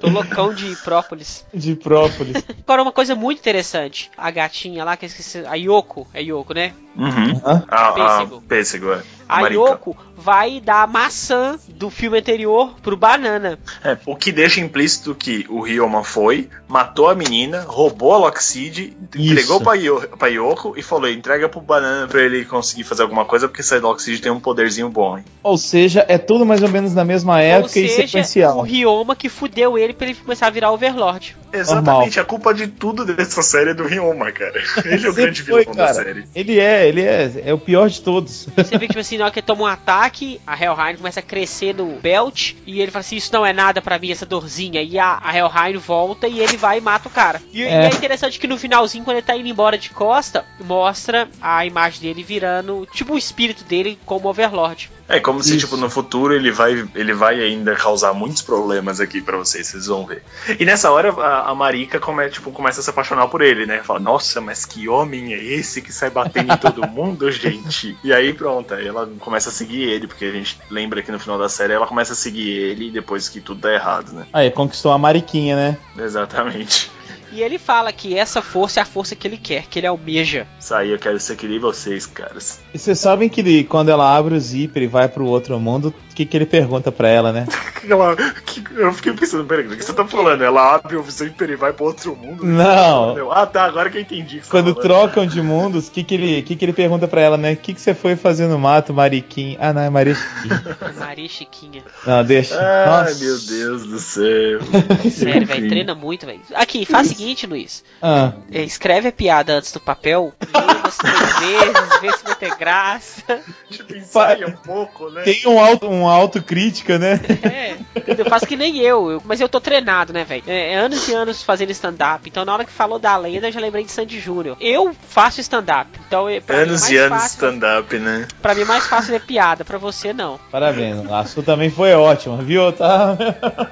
[0.00, 1.44] Tô loucão de própolis.
[1.52, 2.42] De própolis.
[2.64, 4.10] Agora, uma coisa muito interessante.
[4.16, 5.44] A gatinha lá, que eu esqueci.
[5.46, 6.06] A Yoko.
[6.14, 6.72] É Yoko, né?
[6.96, 7.40] Uhum.
[7.68, 8.36] Ah, Pêssego.
[8.36, 9.02] ah, pêssego, é.
[9.28, 9.46] A.
[9.48, 13.58] Yoko vai dar a maçã do filme anterior pro Banana.
[13.84, 18.96] É, o que deixa implícito que o Ryoma foi, matou a menina, roubou a Lockseed,
[19.16, 23.24] entregou pra, Yo- pra Yoko e falou: entrega pro banana pra ele conseguir fazer alguma
[23.24, 25.24] coisa, porque essa Lockseed tem um poderzinho bom, hein?
[25.42, 28.58] Ou seja, é tudo mais ou menos na mesma época Ou e seja, sequencial.
[28.58, 31.36] o Ryoma que fudeu ele pra ele começar a virar Overlord.
[31.52, 34.60] Exatamente, a culpa de tudo dessa série é do Ryoma, cara.
[34.84, 36.24] Ele é o grande foi, vilão da série.
[36.34, 38.48] Ele é, ele é, é o pior de todos.
[38.54, 41.20] Você vê que, tipo assim, na hora que ele toma um ataque, a Helheim começa
[41.20, 44.26] a crescer no belt, e ele fala assim, isso não é nada pra mim, essa
[44.26, 44.82] dorzinha.
[44.82, 47.42] E a, a Helheim volta e ele vai e mata o cara.
[47.52, 47.86] E e é.
[47.86, 47.88] É.
[47.88, 52.22] interessante que no finalzinho, quando ele tá indo embora de costa, mostra a imagem dele
[52.22, 54.90] virando, tipo o espírito dele como Overlord.
[55.08, 55.60] É como se, Isso.
[55.60, 59.86] tipo, no futuro ele vai, ele vai ainda causar muitos problemas aqui pra vocês, vocês
[59.86, 60.22] vão ver.
[60.58, 63.80] E nessa hora a, a Marika come, tipo, começa a se apaixonar por ele, né?
[63.82, 67.96] Fala, nossa, mas que homem é esse que sai batendo em todo mundo, gente?
[68.04, 71.18] E aí pronto, aí ela começa a seguir ele, porque a gente lembra que no
[71.18, 74.26] final da série ela começa a seguir ele depois que tudo dá errado, né?
[74.32, 75.78] Aí, conquistou a Mariquinha, né?
[75.96, 76.90] Exatamente.
[77.32, 80.46] E ele fala que essa força é a força que ele quer, que ele almeja.
[80.58, 82.60] Isso aí eu quero ser que nem vocês, caras.
[82.72, 85.94] E vocês sabem que ele, quando ela abre o zíper e vai pro outro mundo,
[86.10, 87.46] o que, que ele pergunta pra ela, né?
[87.88, 88.14] Ela,
[88.44, 90.42] que- eu fiquei pensando, peraí, o que você tá falando?
[90.42, 92.44] Ela abre o zíper e vai pro outro mundo?
[92.44, 93.30] Não.
[93.30, 94.40] Ah, tá, agora que eu entendi.
[94.40, 97.20] que Quando tá trocam de mundos, o que, que, ele, que, que ele pergunta pra
[97.20, 97.52] ela, né?
[97.52, 99.56] O que, que você foi fazer no mato, Mariquinha?
[99.60, 100.64] Ah, não, é Mariquinha.
[100.98, 101.82] Maria Chiquinha.
[102.04, 102.58] Não, deixa.
[102.60, 103.24] Ai, Nossa.
[103.24, 104.58] meu Deus do céu.
[105.10, 106.40] Sério, velho, treina muito, velho.
[106.54, 107.82] Aqui, faz o seguinte, Luiz.
[108.00, 110.54] Ah, É, escreve a piada antes do papel, três
[111.40, 113.40] vezes, ver se vai ter graça.
[113.70, 115.22] Tipo, ensaia um pouco, né?
[115.22, 117.20] Tem um auto, uma autocrítica, né?
[117.42, 118.26] É, entendeu?
[118.26, 120.44] Faço que nem eu, eu- mas eu tô treinado, né, velho?
[120.46, 123.52] É, é anos e anos fazendo stand-up, então na hora que falou da lenda eu
[123.52, 124.56] já lembrei de Sandy Júnior.
[124.60, 127.34] Eu faço stand-up, então é- pra mim é Anos mais e anos fácil.
[127.34, 128.28] stand-up, né?
[128.40, 130.38] Pra mim é mais fácil ver piada, pra você não.
[130.50, 132.72] Parabéns, a sua também foi ótima, viu?
[132.72, 133.16] Tá?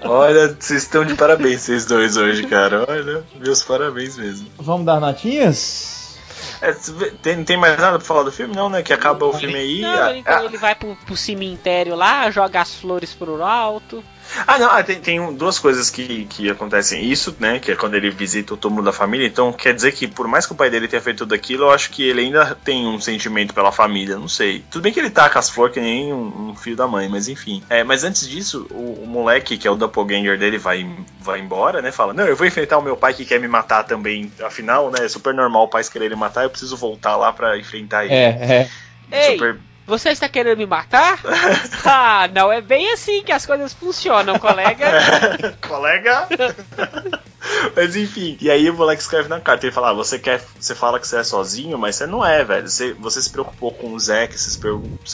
[0.05, 2.85] Olha, vocês estão de parabéns, vocês dois hoje, cara.
[2.89, 4.49] Olha, meus parabéns mesmo.
[4.59, 6.19] Vamos dar notinhas?
[6.61, 6.75] É,
[7.23, 8.55] tem, tem mais nada pra falar do filme?
[8.55, 8.83] Não, né?
[8.83, 9.81] Que acaba o filme aí.
[9.81, 14.03] Não, ah, ele, ah, ele vai pro, pro cemitério lá, joga as flores pro alto.
[14.47, 17.05] Ah, não, ah, tem, tem duas coisas que, que acontecem.
[17.05, 19.27] Isso, né, que é quando ele visita o túmulo da família.
[19.27, 21.71] Então, quer dizer que, por mais que o pai dele tenha feito tudo aquilo, eu
[21.71, 24.65] acho que ele ainda tem um sentimento pela família, não sei.
[24.71, 27.29] Tudo bem que ele taca as flores que nem um, um filho da mãe, mas
[27.29, 27.63] enfim.
[27.69, 30.87] É, mas antes disso, o, o moleque, que é o doppelganger dele, vai,
[31.21, 33.85] vai embora, né, fala, não, eu vou enfrentar o meu pai que quer me matar
[33.85, 34.33] também.
[34.43, 38.15] Afinal, né, é super normal pais quererem matar, eu preciso voltar lá pra enfrentar ele.
[38.15, 38.69] É,
[39.11, 39.29] é.
[39.29, 39.59] Ei, Super...
[39.87, 41.21] você está querendo me matar?
[41.87, 44.87] ah, não é bem assim que as coisas funcionam, colega.
[45.67, 46.27] Colega?
[47.77, 50.75] Mas enfim, e aí o moleque escreve na carta, ele fala, ah, você quer, você
[50.75, 52.69] fala que você é sozinho, mas você não é, velho.
[52.69, 54.59] Você, você se preocupou com o Zack, você se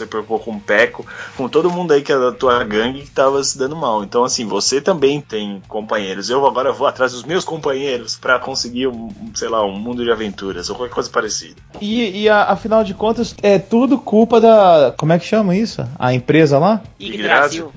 [0.07, 1.05] preocupou, com o Peco,
[1.37, 4.03] com todo mundo aí que é da tua gangue que tava se dando mal.
[4.05, 6.31] Então assim, você também tem companheiros.
[6.31, 10.11] Eu agora vou atrás dos meus companheiros pra conseguir um, sei lá, um mundo de
[10.11, 11.57] aventuras ou qualquer coisa parecida.
[11.81, 14.95] E, e a- afinal de contas, é tudo culpa da.
[14.97, 15.85] Como é que chama isso?
[15.99, 16.81] A empresa lá?
[17.01, 17.73] Yggdrasil.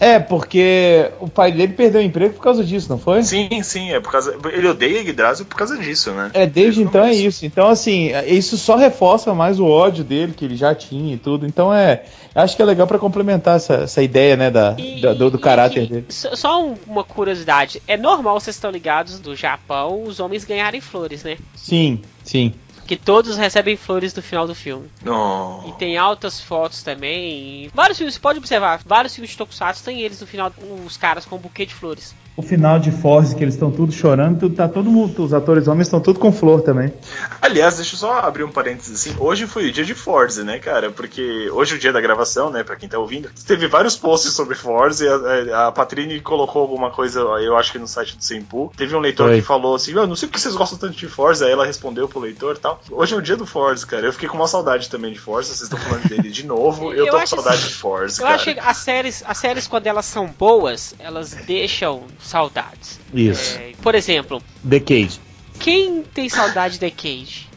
[0.00, 3.22] É, porque o pai dele perdeu o emprego por causa disso, não foi?
[3.22, 4.34] Sim, sim, é por causa.
[4.50, 6.30] Ele odeia Yggdrasil por causa disso, né?
[6.32, 7.44] É, desde então é isso.
[7.44, 11.46] Então, assim, isso só reforça mais o ódio dele, que ele já tinha e tudo.
[11.46, 12.02] Então, é.
[12.34, 15.86] Acho que é legal pra complementar essa, essa ideia, né, da, da- do, do caráter
[15.86, 16.06] dele.
[16.08, 21.24] Só um- uma curiosidade, é normal, vocês estão ligados, do Japão, os homens ganharem flores,
[21.24, 21.36] né?
[21.56, 22.54] Sim, sim.
[22.90, 24.90] Que todos recebem flores no final do filme.
[25.00, 25.64] Não.
[25.68, 27.70] E tem altas fotos também.
[27.72, 30.52] Vários filmes, você pode observar, vários filmes de Tokusatsu tem eles no final,
[30.84, 32.16] os caras com um buquê de flores.
[32.40, 35.68] O final de Force, que eles estão tudo chorando, tudo, tá todo mundo, os atores
[35.68, 36.90] homens estão tudo com flor também.
[37.42, 39.14] Aliás, deixa eu só abrir um parênteses assim.
[39.20, 40.90] Hoje foi o dia de Forza, né, cara?
[40.90, 42.64] Porque hoje é o dia da gravação, né?
[42.64, 43.28] Pra quem tá ouvindo.
[43.46, 47.78] Teve vários posts sobre Forza e a, a Patrini colocou alguma coisa, eu acho que
[47.78, 48.72] no site do Sempu.
[48.74, 49.36] Teve um leitor Foi.
[49.36, 51.44] que falou assim: Eu não sei porque vocês gostam tanto de Forza.
[51.44, 52.80] Aí ela respondeu pro leitor e tal.
[52.90, 54.06] Hoje é o dia do Forza, cara.
[54.06, 55.48] Eu fiquei com uma saudade também de Forza.
[55.48, 56.94] Vocês estão falando dele de novo.
[56.94, 58.36] Eu, Eu tô com saudade assim, de Forza, Eu cara.
[58.36, 62.98] acho que as séries, as séries, quando elas são boas, elas deixam saudades.
[63.12, 63.58] Isso.
[63.58, 65.20] É, por exemplo, The Cage.
[65.58, 67.50] quem tem saudade de The Cage?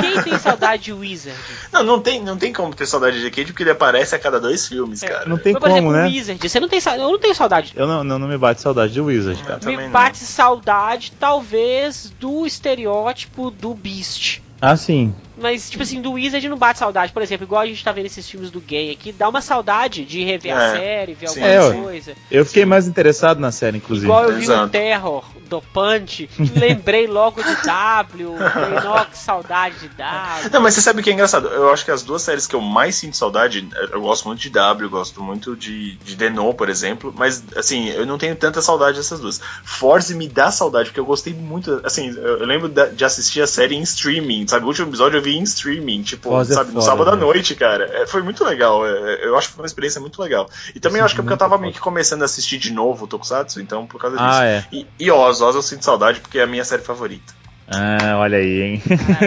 [0.00, 1.36] Quem tem saudade de Wizard?
[1.72, 4.38] Não, não tem, não tem como ter saudade de Cage porque ele aparece a cada
[4.40, 5.28] dois filmes, É, cara.
[5.28, 6.04] Não tem Mas, como, exemplo, né?
[6.06, 7.72] Wizard, você não tem sa- eu não tenho saudade.
[7.74, 9.58] Eu não, não, não me bate saudade de Wizard, cara.
[9.58, 9.90] também Me não.
[9.90, 14.40] bate saudade, talvez, do estereótipo do Beast.
[14.60, 15.12] Ah, sim.
[15.36, 17.12] Mas, tipo assim, do Wizard não bate saudade.
[17.12, 20.04] Por exemplo, igual a gente tá vendo esses filmes do gay aqui, dá uma saudade
[20.04, 21.82] de rever a É, série, ver sim, alguma sim.
[21.82, 22.14] coisa.
[22.30, 24.06] Eu fiquei mais interessado na série, inclusive.
[24.06, 24.68] Igual eu vi o Exato.
[24.70, 30.50] Terror do Punch, lembrei logo de W, falei, nossa, que saudade de W.
[30.52, 31.48] Não, mas você sabe o que é engraçado?
[31.48, 34.50] Eu acho que as duas séries que eu mais sinto saudade, eu gosto muito de
[34.50, 38.60] W, eu gosto muito de, de Denon, por exemplo, mas assim, eu não tenho tanta
[38.60, 39.40] saudade dessas duas.
[39.62, 43.76] Force me dá saudade, porque eu gostei muito, assim, eu, lembro de assistir a série
[43.76, 44.64] em streaming, sabe?
[44.64, 47.20] O último episódio eu vi em streaming, tipo, é sabe, no sábado à né?
[47.20, 47.84] noite, cara.
[47.92, 50.48] É, foi muito legal, é, eu acho que foi uma experiência muito legal.
[50.74, 52.72] E também eu acho que é porque eu tava meio que começando a assistir de
[52.72, 54.28] novo o Tokusatsu, então por causa disso.
[54.28, 54.64] Ah, é.
[54.72, 57.34] E, e Oz, Oz eu sinto saudade porque é a minha série favorita.
[57.68, 58.82] Ah, olha aí, hein?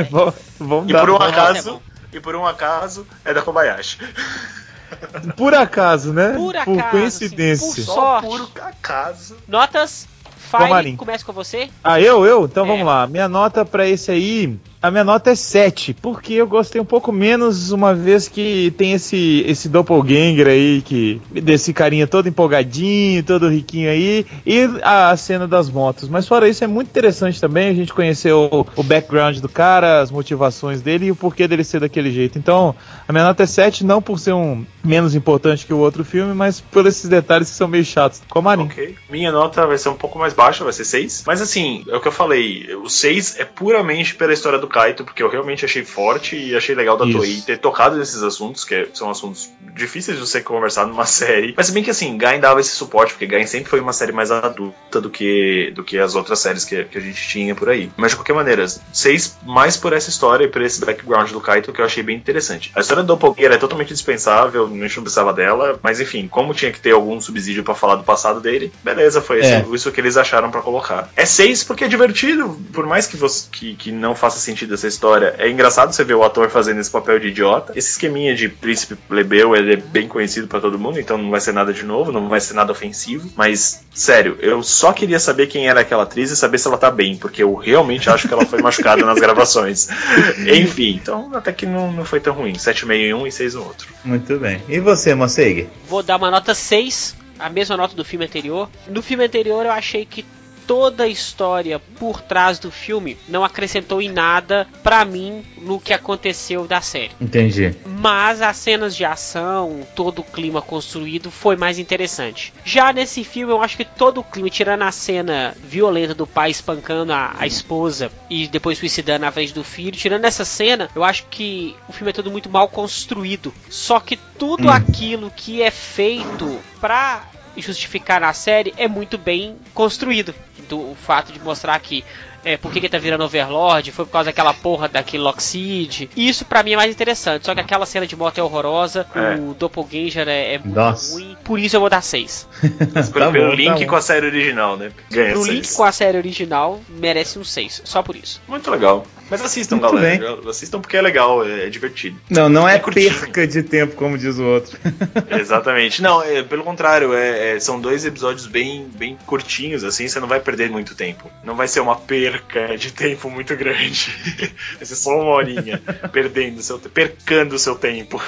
[0.10, 1.82] Vamos- Vamos E dar- por um acaso,
[2.14, 3.97] e por um acaso, é da Kobayashi.
[5.38, 6.34] Por acaso, né?
[6.36, 7.68] Por acaso, coincidência.
[7.68, 9.38] assim, por Só por acaso.
[9.47, 10.08] Notas.
[10.50, 11.70] Fire, começa com você.
[11.84, 12.45] Ah, eu, eu?
[12.45, 12.68] Então É.
[12.68, 13.06] vamos lá.
[13.06, 17.12] Minha nota pra esse aí, a minha nota é 7, porque eu gostei um pouco
[17.12, 23.50] menos, uma vez que tem esse esse doppelganger aí, que desse carinha todo empolgadinho, todo
[23.50, 26.08] riquinho aí, e a, cena das motos.
[26.08, 30.00] Mas fora isso, é muito interessante também a gente conhecer o, o background do cara,
[30.00, 32.40] as motivações dele e o porquê dele ser daquele jeito.
[32.40, 32.74] Então,
[33.06, 36.34] a minha nota é 7, não por ser um menos importante que o outro filme,
[36.34, 38.22] mas por esses detalhes que são meio chatos.
[38.30, 38.64] Comarim.
[38.64, 38.96] Ok.
[39.10, 41.26] Minha nota vai ser um pouco mais baixa, vai ser 6.
[41.28, 42.74] Mas assim, é o que eu falei.
[42.76, 46.74] O 6 é puramente pela história do Kaito, porque eu realmente achei forte e achei
[46.76, 47.18] legal da Isso.
[47.18, 51.54] Toei ter tocado nesses assuntos, que são assuntos difíceis de você conversar numa série.
[51.58, 54.12] Mas se bem que assim, Gain dava esse suporte, porque Gain sempre foi uma série
[54.12, 57.70] mais adulta do que, do que as outras séries que, que a gente tinha por
[57.70, 57.92] aí.
[57.98, 61.74] Mas de qualquer maneira, 6 mais por essa história e por esse background do Kaito
[61.74, 62.72] que eu achei bem interessante.
[62.76, 66.54] A história do Doppelganger é totalmente dispensável, a gente não precisava dela, mas enfim, como
[66.54, 69.60] tinha que ter algum subsídio pra falar do passado dele, beleza, foi É.
[69.62, 71.10] esse- isso que eles acharam pra colocar.
[71.16, 74.74] É 6 porque é divertido, por mais que, você, que, que não faça sentido sentido
[74.74, 75.36] essa história.
[75.38, 77.74] É engraçado você ver o ator fazendo esse papel de idiota.
[77.76, 81.39] Esse esqueminha de príncipe plebeu, ele é bem conhecido pra todo mundo, então não vai
[81.39, 83.30] ser nada de novo, não vai ser nada ofensivo.
[83.36, 86.91] Mas, sério, eu só queria saber quem era aquela atriz e saber se ela tá
[86.91, 89.88] bem, porque eu realmente acho que ela foi machucada nas gravações.
[90.45, 92.53] Enfim, então até que não, não foi tão ruim.
[92.53, 93.88] 7,5 em um e 6 no outro.
[94.03, 94.62] Muito bem.
[94.68, 95.70] E você, Mosseig?
[95.88, 98.70] Vou dar uma nota 6, a mesma nota do filme anterior.
[98.88, 100.26] No filme anterior eu achei que
[100.70, 105.92] toda a história por trás do filme não acrescentou em nada pra mim no que
[105.92, 107.10] aconteceu da série.
[107.20, 107.76] Entendi.
[107.88, 112.54] Mas as cenas de ação, todo o clima construído foi mais interessante.
[112.64, 116.52] Já nesse filme, eu acho que todo o clima, tirando a cena violenta do pai
[116.52, 121.04] espancando a, a esposa e depois suicidando na frente do filho, tirando essa cena, eu
[121.04, 123.52] acho que o filme é todo muito mal construído.
[123.72, 124.70] Só que tudo Hum.
[124.70, 127.24] aquilo que é feito pra
[127.58, 130.34] justificar na série é muito bem construído.
[130.68, 132.04] Do o fato de mostrar que
[132.44, 136.10] é, por que, que ele tá virando Overlord, foi por causa daquela porra daquele Lockseed.
[136.16, 137.46] Isso pra mim é mais interessante.
[137.46, 139.36] Só que aquela cena de moto é horrorosa, É.
[139.36, 140.80] o Doppelganger é, é muito
[141.12, 141.38] ruim.
[141.44, 142.48] Por isso eu vou dar 6.
[143.14, 144.92] Pelo, pelo bom, link tá com a série original, né?
[145.10, 145.56] Ganha Pro seis.
[145.56, 147.82] link com a série original, merece um 6.
[147.86, 148.42] Só por isso.
[148.48, 149.06] Muito legal.
[149.30, 150.40] Mas assistam, Muito galera.
[150.50, 152.20] Assistam porque é legal, é, é divertido.
[152.30, 154.78] Não, não é, É perca de tempo, como diz o outro.
[155.40, 156.02] Exatamente.
[156.02, 160.28] Não, é, pelo contrário, é, é, são dois episódios bem, bem curtinhos, assim, você não
[160.28, 161.30] vai perder muito tempo.
[161.44, 161.96] Não vai ser uma
[162.30, 164.14] perca de tempo muito grande.
[164.78, 168.22] vai ser só uma horinha perdendo seu percando o seu tempo.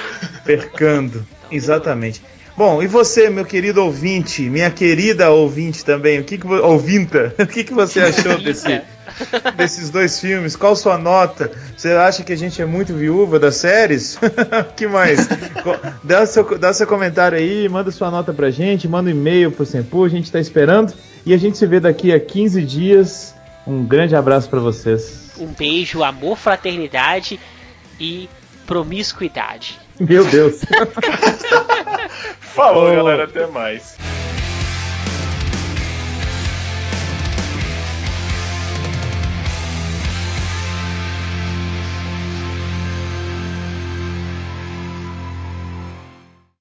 [0.43, 1.25] Percando.
[1.51, 2.21] Exatamente.
[2.57, 7.47] Bom, e você, meu querido ouvinte, minha querida ouvinte também, o que que ouvinta, o
[7.47, 8.81] que que você achou desse,
[9.55, 10.55] desses dois filmes?
[10.55, 11.49] Qual sua nota?
[11.75, 14.19] Você acha que a gente é muito viúva das séries?
[14.75, 15.27] que mais?
[16.03, 19.65] Dá seu, dá seu comentário aí, manda sua nota pra gente, manda um e-mail pro
[19.65, 20.93] Sempu, a gente tá esperando
[21.25, 23.33] e a gente se vê daqui a 15 dias.
[23.71, 25.31] Um grande abraço pra vocês.
[25.39, 27.39] Um beijo, amor, fraternidade
[27.97, 28.29] e
[28.67, 29.79] promiscuidade.
[29.97, 30.59] Meu Deus.
[32.41, 32.95] Falou, Oh.
[32.95, 33.95] galera, até mais.